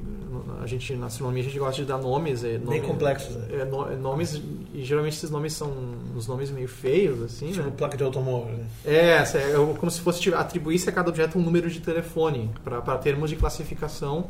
a 0.63 0.67
gente 0.67 0.95
na 0.95 1.07
astronomia 1.07 1.41
a 1.43 1.45
gente 1.47 1.59
gosta 1.59 1.81
de 1.81 1.89
dar 1.89 1.97
nomes. 1.99 2.45
É, 2.45 2.59
nome, 2.59 2.79
Bem 2.79 2.83
complexos, 2.83 3.35
né? 3.35 3.47
É, 3.61 3.65
no- 3.65 3.91
é 3.91 3.97
nomes, 3.97 4.41
e 4.75 4.85
geralmente 4.85 5.17
esses 5.17 5.31
nomes 5.31 5.55
são 5.55 5.73
uns 6.15 6.27
nomes 6.27 6.51
meio 6.51 6.69
feios, 6.69 7.23
assim, 7.23 7.49
Tipo 7.53 7.65
né? 7.65 7.73
placa 7.77 7.97
de 7.97 8.05
automóvel. 8.05 8.53
Né? 8.59 8.67
É, 8.85 9.11
essa 9.17 9.39
é 9.39 9.55
como 9.79 9.91
se 9.91 10.01
fosse 10.01 10.21
tipo, 10.21 10.37
atribuísse 10.37 10.89
a 10.89 10.93
cada 10.93 11.09
objeto 11.09 11.39
um 11.39 11.43
número 11.43 11.71
de 11.71 11.81
telefone, 11.81 12.51
para 12.63 12.99
termos 12.99 13.31
de 13.31 13.37
classificação. 13.37 14.27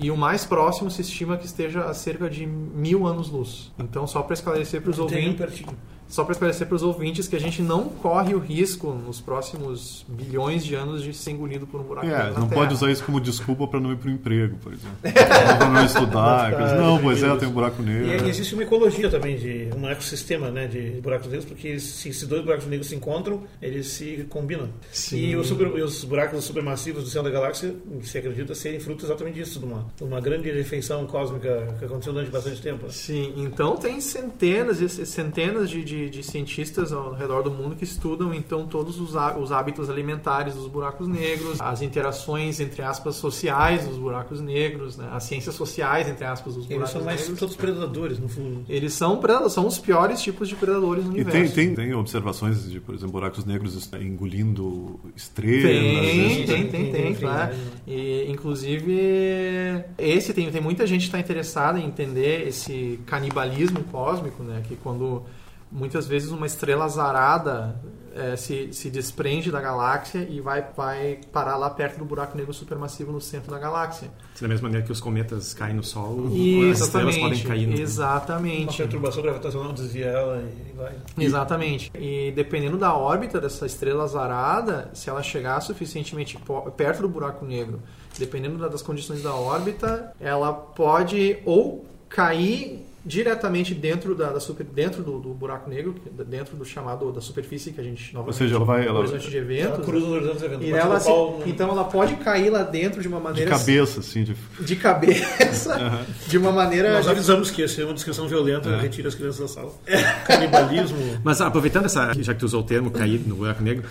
E 0.00 0.12
o 0.12 0.16
mais 0.16 0.44
próximo 0.44 0.88
se 0.92 1.02
estima 1.02 1.36
que 1.36 1.44
esteja 1.44 1.86
a 1.86 1.92
cerca 1.92 2.30
de 2.30 2.46
mil 2.46 3.04
anos-luz. 3.04 3.72
Então, 3.76 4.06
só 4.06 4.22
para 4.22 4.34
esclarecer 4.34 4.80
para 4.80 4.90
os 4.90 4.96
Tem 4.96 5.04
ouvintes, 5.04 5.36
pertinho. 5.36 5.76
Só 6.08 6.24
para 6.24 6.32
esclarecer 6.32 6.66
para 6.66 6.76
os 6.76 6.82
ouvintes 6.82 7.28
que 7.28 7.36
a 7.36 7.40
gente 7.40 7.60
não 7.62 7.84
corre 7.88 8.34
o 8.34 8.38
risco 8.38 8.92
nos 8.92 9.20
próximos 9.20 10.04
bilhões 10.08 10.64
de 10.64 10.74
anos 10.74 11.02
de 11.02 11.12
ser 11.14 11.32
engolido 11.32 11.66
por 11.66 11.80
um 11.80 11.84
buraco 11.84 12.06
É, 12.06 12.10
negro 12.10 12.32
na 12.34 12.40
não 12.40 12.48
Terra. 12.48 12.60
pode 12.62 12.74
usar 12.74 12.90
isso 12.90 13.04
como 13.04 13.20
desculpa 13.20 13.66
para 13.66 13.78
não 13.80 13.92
ir 13.92 13.96
para 13.96 14.08
o 14.08 14.12
emprego, 14.12 14.56
por 14.58 14.72
exemplo. 14.72 14.96
Para 15.02 15.68
não 15.68 15.84
estudar. 15.84 16.48
Não 16.78 16.96
Não, 16.96 16.98
pois 17.02 17.22
é, 17.22 17.36
tem 17.36 17.48
um 17.48 17.52
buraco 17.52 17.82
E 17.82 17.84
negro. 17.84 18.28
existe 18.28 18.54
uma 18.54 18.62
ecologia 18.62 19.10
também, 19.10 19.36
de 19.36 19.68
um 19.76 19.86
ecossistema 19.88 20.50
né, 20.50 20.66
de 20.66 21.00
buracos 21.00 21.26
negros, 21.28 21.44
porque 21.44 21.78
se 21.78 22.08
esses 22.08 22.26
dois 22.26 22.42
buracos 22.44 22.66
negros 22.66 22.88
se 22.88 22.94
encontram, 22.96 23.42
eles 23.60 23.86
se 23.88 24.26
combinam. 24.28 24.68
Sim. 24.92 25.18
E 25.18 25.36
os, 25.36 25.46
super- 25.46 25.66
e 25.76 25.82
os 25.82 26.04
buracos 26.04 26.44
supermassivos 26.44 27.04
do 27.04 27.10
céu 27.10 27.22
da 27.22 27.30
galáxia 27.30 27.74
se 28.02 28.18
acredita 28.18 28.54
serem 28.54 28.80
fruto 28.80 29.04
exatamente 29.04 29.34
disso, 29.34 29.58
de 29.58 29.64
uma, 29.66 29.86
de 29.96 30.04
uma 30.04 30.20
grande 30.20 30.50
refeição 30.50 31.06
cósmica 31.06 31.74
que 31.78 31.84
aconteceu 31.84 32.12
durante 32.12 32.30
bastante 32.30 32.60
tempo. 32.62 32.86
né? 32.86 32.92
Sim, 32.92 33.32
então 33.36 33.76
tem 33.76 34.00
centenas 34.00 34.80
e 34.80 34.88
centenas 35.06 35.68
de, 35.70 35.84
de, 35.84 35.97
de 36.10 36.22
cientistas 36.22 36.92
ao 36.92 37.14
redor 37.14 37.42
do 37.42 37.50
mundo 37.50 37.74
que 37.74 37.84
estudam 37.84 38.34
então 38.34 38.66
todos 38.66 39.00
os, 39.00 39.14
os 39.40 39.52
hábitos 39.52 39.88
alimentares 39.88 40.54
dos 40.54 40.66
buracos 40.68 41.08
negros, 41.08 41.60
as 41.60 41.80
interações 41.82 42.60
entre 42.60 42.82
aspas 42.82 43.16
sociais 43.16 43.86
dos 43.86 43.96
buracos 43.96 44.40
negros, 44.40 44.96
né? 44.96 45.08
as 45.12 45.24
ciências 45.24 45.54
sociais 45.54 46.06
entre 46.08 46.24
aspas 46.24 46.54
dos 46.54 46.64
Eles 46.64 46.76
buracos 46.76 46.92
são 46.92 47.04
mais 47.04 47.20
negros. 47.20 47.38
todos 47.38 47.56
predadores, 47.56 48.18
no 48.18 48.28
fundo. 48.28 48.64
Eles 48.68 48.92
são 48.92 49.16
predadores, 49.18 49.52
são 49.54 49.66
os 49.66 49.78
piores 49.78 50.20
tipos 50.20 50.48
de 50.48 50.54
predadores 50.56 51.04
no 51.04 51.12
E 51.16 51.22
universo. 51.22 51.54
tem, 51.54 51.74
tem, 51.74 51.86
tem 51.86 51.94
observações 51.94 52.70
de, 52.70 52.80
por 52.80 52.94
exemplo, 52.94 53.12
buracos 53.12 53.44
negros 53.44 53.88
engolindo 53.94 55.00
estrelas. 55.16 55.62
Tem, 55.62 56.38
né? 56.40 56.46
tem, 56.46 56.46
tem, 56.46 56.66
tem, 56.68 56.92
Tem, 56.92 57.14
claro. 57.14 57.54
E, 57.86 58.26
inclusive, 58.30 59.84
esse 59.96 60.32
tem, 60.32 60.50
tem 60.50 60.60
muita 60.60 60.86
gente 60.86 61.00
que 61.02 61.06
está 61.06 61.18
interessada 61.18 61.78
em 61.78 61.86
entender 61.86 62.46
esse 62.48 62.98
canibalismo 63.06 63.82
cósmico, 63.84 64.42
né? 64.42 64.62
Que 64.66 64.76
quando 64.76 65.22
muitas 65.70 66.06
vezes 66.06 66.30
uma 66.30 66.46
estrela 66.46 66.84
azarada 66.86 67.80
eh, 68.14 68.36
se, 68.36 68.72
se 68.72 68.90
desprende 68.90 69.50
da 69.50 69.60
galáxia 69.60 70.26
e 70.28 70.40
vai, 70.40 70.64
vai 70.76 71.20
parar 71.30 71.56
lá 71.56 71.68
perto 71.70 71.98
do 71.98 72.04
buraco 72.04 72.36
negro 72.36 72.52
supermassivo 72.54 73.12
no 73.12 73.20
centro 73.20 73.50
da 73.50 73.58
galáxia. 73.58 74.10
Da 74.40 74.48
mesma 74.48 74.68
maneira 74.68 74.84
que 74.86 74.90
os 74.90 75.00
cometas 75.00 75.52
caem 75.54 75.74
no 75.74 75.84
Sol, 75.84 76.28
E, 76.30 76.70
as 76.70 76.80
estrelas 76.80 77.16
podem 77.18 77.42
cair 77.42 77.66
no 77.66 77.74
Uma 77.74 77.82
Exatamente. 77.82 78.76
perturbação 78.78 79.22
gravitacional 79.22 79.72
desvia 79.72 80.06
ela 80.06 80.42
e 80.42 80.72
vai. 80.76 80.92
Exatamente. 81.18 81.90
E 81.94 82.32
dependendo 82.34 82.76
da 82.78 82.94
órbita 82.96 83.40
dessa 83.40 83.66
estrela 83.66 84.04
azarada, 84.04 84.90
se 84.94 85.08
ela 85.10 85.22
chegar 85.22 85.60
suficientemente 85.60 86.38
perto 86.76 87.02
do 87.02 87.08
buraco 87.08 87.44
negro, 87.44 87.80
dependendo 88.18 88.56
da- 88.58 88.68
das 88.68 88.82
condições 88.82 89.22
da 89.22 89.34
órbita, 89.34 90.12
ela 90.18 90.52
pode 90.52 91.38
ou 91.44 91.86
cair 92.08 92.86
diretamente 93.08 93.74
dentro 93.74 94.14
da, 94.14 94.30
da 94.30 94.38
super, 94.38 94.64
dentro 94.64 95.02
do, 95.02 95.18
do 95.18 95.30
buraco 95.34 95.68
negro, 95.68 95.94
dentro 96.28 96.56
do 96.56 96.64
chamado 96.64 97.10
da 97.10 97.20
superfície 97.20 97.72
que 97.72 97.80
a 97.80 97.84
gente 97.84 98.12
novamente 98.14 98.36
seja, 98.36 98.56
ela 98.56 98.64
vai- 98.64 98.86
ela- 98.86 98.98
horizonte 99.00 99.30
de 99.30 99.36
Ela 99.38 99.44
eventos. 99.46 99.84
cruza 99.86 100.06
os 100.06 100.12
horizontes 100.12 100.42
eventos. 100.42 100.66
E 100.68 100.70
ela 100.72 101.00
se- 101.00 101.06
pau, 101.08 101.42
então 101.46 101.70
ela 101.70 101.84
pode 101.84 102.14
cair 102.16 102.50
lá 102.50 102.62
dentro 102.62 103.00
de 103.00 103.08
uma 103.08 103.16
De 103.18 103.24
maneira 103.24 103.50
cabeça, 103.50 104.00
assim, 104.00 104.22
de 104.24 104.36
de 104.60 104.76
cabeça, 104.76 106.04
de 106.26 106.36
uma 106.38 106.52
maneira 106.52 106.92
Nós 106.92 107.08
avisamos 107.08 107.50
que 107.50 107.62
essa 107.62 107.80
é 107.80 107.84
uma 107.84 107.94
descrição 107.94 108.28
violenta, 108.28 108.68
É. 108.68 108.78
retira 108.80 109.08
as 109.08 109.14
crianças 109.14 109.40
da 109.40 109.48
sala. 109.48 109.72
Canibalismo. 110.26 110.98
Mas 111.24 111.40
aproveitando 111.40 111.86
essa, 111.86 112.12
já 112.20 112.34
que 112.34 112.40
tu 112.40 112.46
usou 112.46 112.60
o 112.60 112.64
termo 112.64 112.90
cair 112.90 113.20
no 113.26 113.34
buraco 113.36 113.62
negro, 113.62 113.84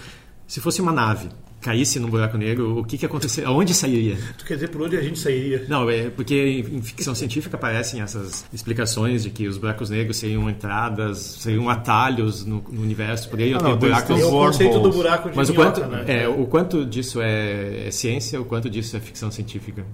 se 0.45 0.62
fosse 0.62 0.82
uma 0.82 0.91
nave 0.91 1.30
caísse 1.62 2.00
no 2.00 2.08
buraco 2.08 2.38
negro, 2.38 2.80
o 2.80 2.84
que 2.84 2.98
que 2.98 3.06
aconteceria? 3.06 3.50
Aonde 3.50 3.74
sairia? 3.74 4.17
Tu 4.38 4.46
quer 4.46 4.56
dizer 4.56 4.70
por 4.70 4.82
onde 4.84 4.96
a 4.96 5.02
gente 5.02 5.20
sairia? 5.20 5.65
Não, 5.67 5.89
é 5.89 6.10
porque 6.10 6.65
em 6.72 6.82
ficção 6.82 7.15
científica 7.15 7.58
aparecem 7.58 8.02
essas 8.02 8.46
explicações 8.54 9.24
de 9.24 9.30
que 9.30 9.48
os 9.48 9.58
buracos 9.58 9.89
negros 9.89 10.17
seriam 10.17 10.50
entradas, 10.50 11.17
seriam 11.17 11.70
atalhos 11.70 12.46
no, 12.46 12.63
no 12.70 12.82
universo, 12.82 13.30
poderiam 13.30 13.60
ter 13.60 13.65
não, 13.65 13.78
buracos. 13.78 14.15
tem 14.15 14.24
o 14.24 14.30
conceito 14.30 14.80
do 14.80 14.91
buraco 14.91 15.30
de 15.30 15.36
Mas 15.36 15.50
o 15.50 15.54
minhoca, 15.54 15.82
quanto, 15.82 15.91
né? 15.91 16.06
é, 16.08 16.28
o 16.28 16.46
quanto 16.46 16.86
disso 16.86 17.22
é, 17.22 17.88
é 17.88 17.91
ciência, 17.91 18.39
o 18.39 18.46
quanto 18.46 18.70
disso 18.70 18.96
é 18.96 19.00
ficção 19.00 19.32
científica? 19.32 19.86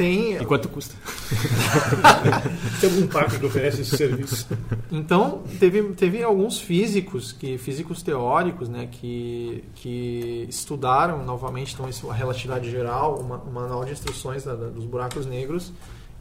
Tem 0.00 0.36
E 0.36 0.44
quanto 0.46 0.68
custa? 0.70 0.94
Tem 2.80 2.88
algum 2.90 3.06
parque 3.06 3.38
que 3.38 3.44
oferece 3.46 3.82
esse 3.82 3.96
serviço? 3.96 4.48
Então, 4.90 5.42
teve, 5.58 5.82
teve 5.92 6.22
alguns 6.22 6.58
físicos, 6.58 7.32
que 7.32 7.58
físicos 7.58 8.02
teóricos, 8.02 8.68
né, 8.68 8.88
que, 8.90 9.62
que 9.74 10.46
estudaram 10.48 11.22
novamente 11.24 11.74
então, 11.74 11.86
a 12.10 12.14
relatividade 12.14 12.70
geral, 12.70 13.18
uma- 13.20 13.36
o 13.36 13.52
manual 13.52 13.84
de 13.84 13.92
instruções 13.92 14.44
da- 14.44 14.54
da- 14.54 14.68
dos 14.68 14.84
buracos 14.86 15.26
negros, 15.26 15.70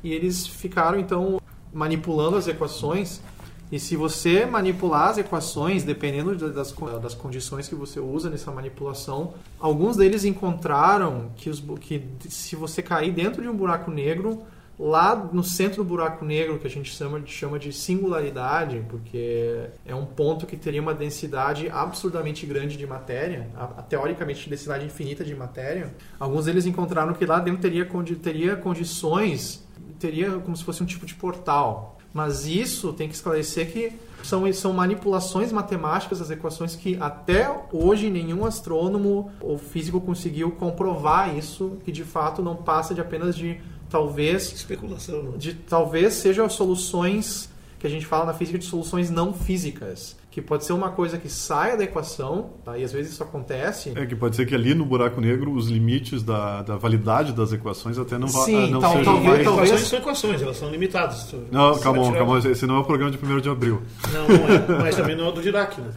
e 0.04 0.12
eles 0.13 0.46
ficaram, 0.46 1.00
então, 1.00 1.39
manipulando 1.74 2.36
as 2.36 2.48
equações. 2.48 3.22
E 3.71 3.79
se 3.79 3.95
você 3.95 4.45
manipular 4.47 5.10
as 5.10 5.17
equações, 5.19 5.84
dependendo 5.84 6.36
da- 6.36 6.47
das, 6.47 6.71
das 7.01 7.13
condições 7.13 7.67
que 7.67 7.75
você 7.75 7.99
usa 7.99 8.29
nessa 8.29 8.51
manipulação, 8.51 9.34
alguns 9.60 9.95
deles 9.95 10.25
encontraram 10.25 11.29
que, 11.36 11.49
os, 11.49 11.63
que 11.79 12.03
se 12.29 12.55
você 12.55 12.82
cair 12.82 13.12
dentro 13.12 13.41
de 13.43 13.47
um 13.47 13.55
buraco 13.55 13.91
negro, 13.91 14.41
lá 14.79 15.13
no 15.34 15.43
centro 15.43 15.84
do 15.84 15.88
buraco 15.89 16.23
negro, 16.25 16.58
que 16.58 16.65
a 16.65 16.69
gente 16.69 16.89
chama 16.95 17.21
chama 17.27 17.60
de 17.60 17.71
singularidade, 17.73 18.82
porque 18.89 19.65
é 19.86 19.93
um 19.93 20.05
ponto 20.05 20.47
que 20.47 20.55
teria 20.58 20.82
uma 20.82 20.93
densidade 20.93 21.69
absurdamente 21.69 22.45
grande 22.47 22.75
de 22.77 22.88
matéria, 22.88 23.49
a, 23.55 23.65
a- 23.65 23.82
teoricamente 23.84 24.49
densidade 24.49 24.86
infinita 24.86 25.23
de 25.23 25.36
matéria, 25.36 25.93
alguns 26.19 26.45
deles 26.45 26.65
encontraram 26.65 27.13
que 27.13 27.25
lá 27.25 27.39
dentro 27.39 27.62
teria, 27.62 27.86
teria 28.23 28.55
condições, 28.55 29.63
teria 29.99 30.32
como 30.39 30.55
se 30.58 30.63
fosse 30.63 30.82
um 30.82 30.86
tipo 30.88 31.05
de 31.05 31.13
portal. 31.13 31.99
Mas 32.13 32.45
isso 32.45 32.91
tem 32.93 33.08
que 33.08 33.15
esclarecer 33.15 33.72
que 33.72 33.93
são, 34.24 34.52
são 34.54 34.74
manipulações 34.74 35.52
matemáticas 35.52 36.19
das 36.19 36.30
equações 36.32 36.76
que 36.76 36.98
até 37.00 37.50
hoje 37.72 38.10
nenhum 38.10 38.45
astrônomo 38.45 39.32
ou 39.39 39.58
físico 39.58 40.02
conseguiu 40.02 40.52
comprovar 40.52 41.38
isso, 41.38 41.78
que 41.86 41.91
de 41.91 42.04
fato 42.04 42.41
não 42.41 42.56
passa 42.56 42.93
de 42.93 43.02
apenas 43.02 43.36
de 43.36 43.60
talvez 43.89 44.52
Especulação. 44.52 45.24
né? 45.24 45.32
de 45.38 45.54
talvez 45.54 46.15
sejam 46.15 46.50
soluções 46.50 47.50
que 47.80 47.88
a 47.88 47.89
gente 47.89 48.06
fala 48.06 48.26
na 48.26 48.34
física 48.34 48.60
de 48.60 48.65
soluções 48.65 49.10
não 49.10 49.34
físicas, 49.34 50.15
que 50.41 50.47
pode 50.47 50.65
ser 50.65 50.73
uma 50.73 50.89
coisa 50.89 51.17
que 51.17 51.30
saia 51.30 51.75
da 51.78 51.84
equação, 51.84 52.52
tá? 52.63 52.78
e 52.78 52.84
às 52.84 52.91
vezes 52.91 53.13
isso 53.13 53.23
acontece. 53.23 53.91
É 53.95 54.06
que 54.06 54.15
pode 54.15 54.36
ser 54.36 54.45
que 54.45 54.56
ali 54.56 54.73
no 54.73 54.86
buraco 54.86 55.19
negro 55.21 55.52
os 55.52 55.67
limites 55.69 56.23
da, 56.23 56.62
da 56.62 56.78
validade 56.78 57.34
das 57.34 57.52
equações 57.52 57.97
até 57.97 58.17
não, 58.17 58.28
Sim, 58.28 58.69
não 58.71 58.80
tal- 58.80 58.91
sejam 58.97 59.13
talvez- 59.13 59.34
mais... 59.34 59.43
talvez- 59.43 59.69
Equações 59.69 59.88
são 59.89 59.99
equações, 59.99 60.41
elas 60.41 60.58
são 60.58 60.69
limitadas. 60.71 61.34
Não, 61.52 61.73
você 61.73 61.84
calma, 61.84 62.04
tirar- 62.04 62.17
calma, 62.17 62.39
esse 62.39 62.65
não 62.65 62.75
é 62.78 62.80
o 62.80 62.84
programa 62.84 63.12
de 63.12 63.17
1 63.17 63.39
de 63.41 63.49
abril. 63.49 63.82
Não, 64.13 64.28
não 64.28 64.75
é. 64.78 64.82
Mas 64.82 64.95
também 64.95 65.15
não 65.15 65.25
é 65.25 65.30
o 65.30 65.32
do 65.32 65.41
Dirac, 65.41 65.80
né? 65.80 65.89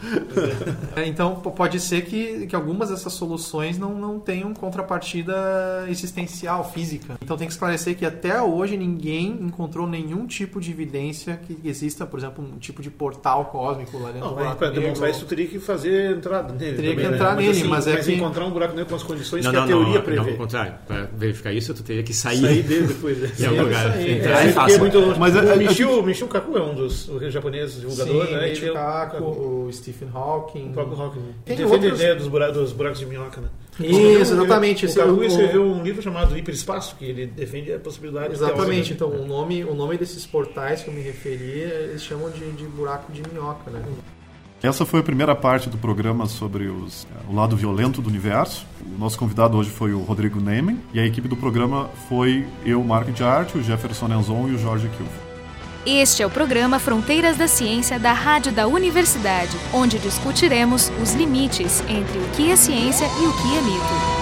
É, 0.96 1.07
Então 1.07 1.37
pode 1.37 1.81
ser 1.81 2.02
que, 2.05 2.46
que 2.46 2.55
algumas 2.57 2.90
dessas 2.90 3.12
soluções 3.12 3.78
não, 3.78 3.94
não 3.94 4.18
tenham 4.20 4.52
contrapartida 4.55 5.85
existencial, 5.88 6.64
física. 6.70 7.16
Então 7.22 7.37
tem 7.37 7.46
que 7.46 7.52
esclarecer 7.52 7.96
que 7.96 8.05
até 8.05 8.40
hoje 8.42 8.76
ninguém 8.76 9.28
encontrou 9.40 9.87
nenhum 9.87 10.26
tipo 10.26 10.61
de 10.61 10.70
evidência 10.70 11.37
que 11.46 11.59
exista, 11.64 12.05
por 12.07 12.18
exemplo, 12.18 12.44
um 12.44 12.59
tipo 12.59 12.83
de 12.83 12.90
portal 12.90 13.46
cósmico 13.46 13.98
lá 13.98 14.11
dentro 14.11 14.28
Não, 14.28 14.32
mas 14.35 14.42
buraco 14.42 14.59
para 14.59 14.71
demonstrar 14.71 15.11
isso, 15.11 15.21
tu 15.21 15.27
teria 15.27 15.47
que 15.47 15.59
fazer 15.59 16.11
entrada 16.16 16.53
nele. 16.53 16.77
Teria 16.77 16.97
que 16.97 17.03
né? 17.03 17.09
entrar 17.14 17.37
nele, 17.37 17.51
assim, 17.51 17.64
mas 17.64 17.87
é 17.87 17.97
que- 17.97 18.12
encontrar 18.12 18.45
um 18.47 18.51
buraco 18.51 18.75
negro 18.75 18.88
com 18.90 18.97
as 18.97 19.03
condições 19.03 19.45
Não, 19.45 19.51
que 19.51 19.57
não, 19.57 19.64
a 19.64 19.66
teoria 19.66 19.87
não, 19.88 19.95
não, 19.95 20.03
prevê. 20.03 20.31
ao 20.31 20.37
contrário. 20.37 20.75
Para 20.87 21.09
verificar 21.16 21.53
isso, 21.53 21.73
tu 21.75 21.83
teria 21.83 22.03
que 22.03 22.12
sair, 22.14 22.40
Sair 22.40 22.62
dele 22.62 22.87
depois. 22.87 23.18
né? 23.23 23.31
em 23.38 23.45
algum 23.47 23.62
lugar. 23.62 23.92
sair. 23.92 24.11
Entrar 24.18 24.40
É, 24.42 24.45
é, 24.45 24.49
é 24.49 24.53
fácil. 24.53 24.79
muito. 24.79 25.01
Mas 25.18 25.35
Mas 25.35 25.51
o 25.51 25.57
Michio, 25.57 26.03
Michio 26.03 26.29
Kaku 26.29 26.57
é 26.59 26.62
um 26.62 26.75
dos 26.75 27.11
japoneses 27.29 27.81
divulgador, 27.81 28.27
Sim, 28.27 28.33
né? 28.35 28.49
Michio 28.49 28.64
Ele 28.64 28.68
é 28.68 28.71
o- 28.73 28.75
Kaku, 28.75 29.25
o 29.25 29.73
Stephen 29.73 30.09
Hawking. 30.12 30.68
o 30.68 30.73
próprio 30.73 31.01
Hawking. 31.01 31.21
né? 31.21 31.33
Tem 31.45 31.57
Defende 31.57 31.73
outros- 31.75 31.92
a 31.92 31.95
ideia 32.03 32.14
dos 32.16 32.29
buracos, 32.29 32.57
dos 32.57 32.73
buracos 32.73 32.99
de 32.99 33.07
minhoca, 33.07 33.40
né? 33.40 33.49
Isso, 33.81 34.35
exatamente. 34.35 34.85
O 34.85 34.88
é 34.90 34.92
Kaku 34.95 35.11
o- 35.12 35.25
escreveu 35.25 35.62
um 35.64 35.83
livro 35.83 36.03
chamado 36.03 36.37
Hiperespaço, 36.37 36.95
que 36.97 37.05
ele 37.07 37.27
defende 37.27 37.73
a 37.73 37.79
possibilidade 37.79 38.35
Exatamente, 38.35 38.95
teórica, 38.95 38.95
então 38.95 39.09
né? 39.11 39.16
o 39.21 39.27
nome, 39.27 39.64
o 39.64 39.75
nome 39.75 39.97
desses 39.97 40.27
portais 40.27 40.83
que 40.83 40.88
eu 40.90 40.95
me 40.95 41.01
referi, 41.01 41.61
eles 41.61 42.03
chamam 42.03 42.31
de, 42.31 42.51
de 42.53 42.64
buraco 42.64 43.11
de 43.11 43.23
minhoca, 43.33 43.71
né? 43.71 43.83
Essa 44.62 44.87
foi 44.87 45.01
a 45.01 45.03
primeira 45.03 45.35
parte 45.35 45.68
do 45.68 45.77
programa 45.77 46.27
sobre 46.27 46.68
os- 46.68 47.05
o 47.29 47.35
lado 47.35 47.57
violento 47.57 48.01
do 48.01 48.09
universo. 48.09 48.64
O 48.94 48.98
nosso 48.98 49.18
convidado 49.18 49.57
hoje 49.59 49.70
foi 49.70 49.92
o 49.92 49.98
Rodrigo 50.01 50.40
Neyman 50.40 50.79
e 50.94 51.01
a 51.01 51.05
equipe 51.05 51.27
do 51.27 51.37
programa 51.37 51.90
foi 52.09 52.46
eu, 52.64 52.83
Marco 52.85 53.11
de 53.11 53.25
Arte, 53.25 53.59
o 53.59 53.62
Jefferson 53.62 54.07
Enzon 54.07 54.48
e 54.48 54.53
o 54.55 54.59
Jorge 54.59 54.88
Kilf. 54.96 55.11
Este 55.85 56.22
é 56.22 56.27
o 56.27 56.31
programa 56.31 56.79
Fronteiras 56.79 57.37
da 57.37 57.48
Ciência 57.48 57.98
da 57.98 58.12
Rádio 58.12 58.53
da 58.53 58.68
Universidade, 58.68 59.51
onde 59.75 59.98
discutiremos 59.98 60.92
os 61.03 61.12
limites 61.12 61.81
entre 61.88 62.18
o 62.20 62.29
que 62.37 62.53
é 62.53 62.55
ciência 62.55 63.05
e 63.20 63.27
o 63.27 63.33
que 63.33 63.57
é 63.57 63.61
mito. 63.62 64.21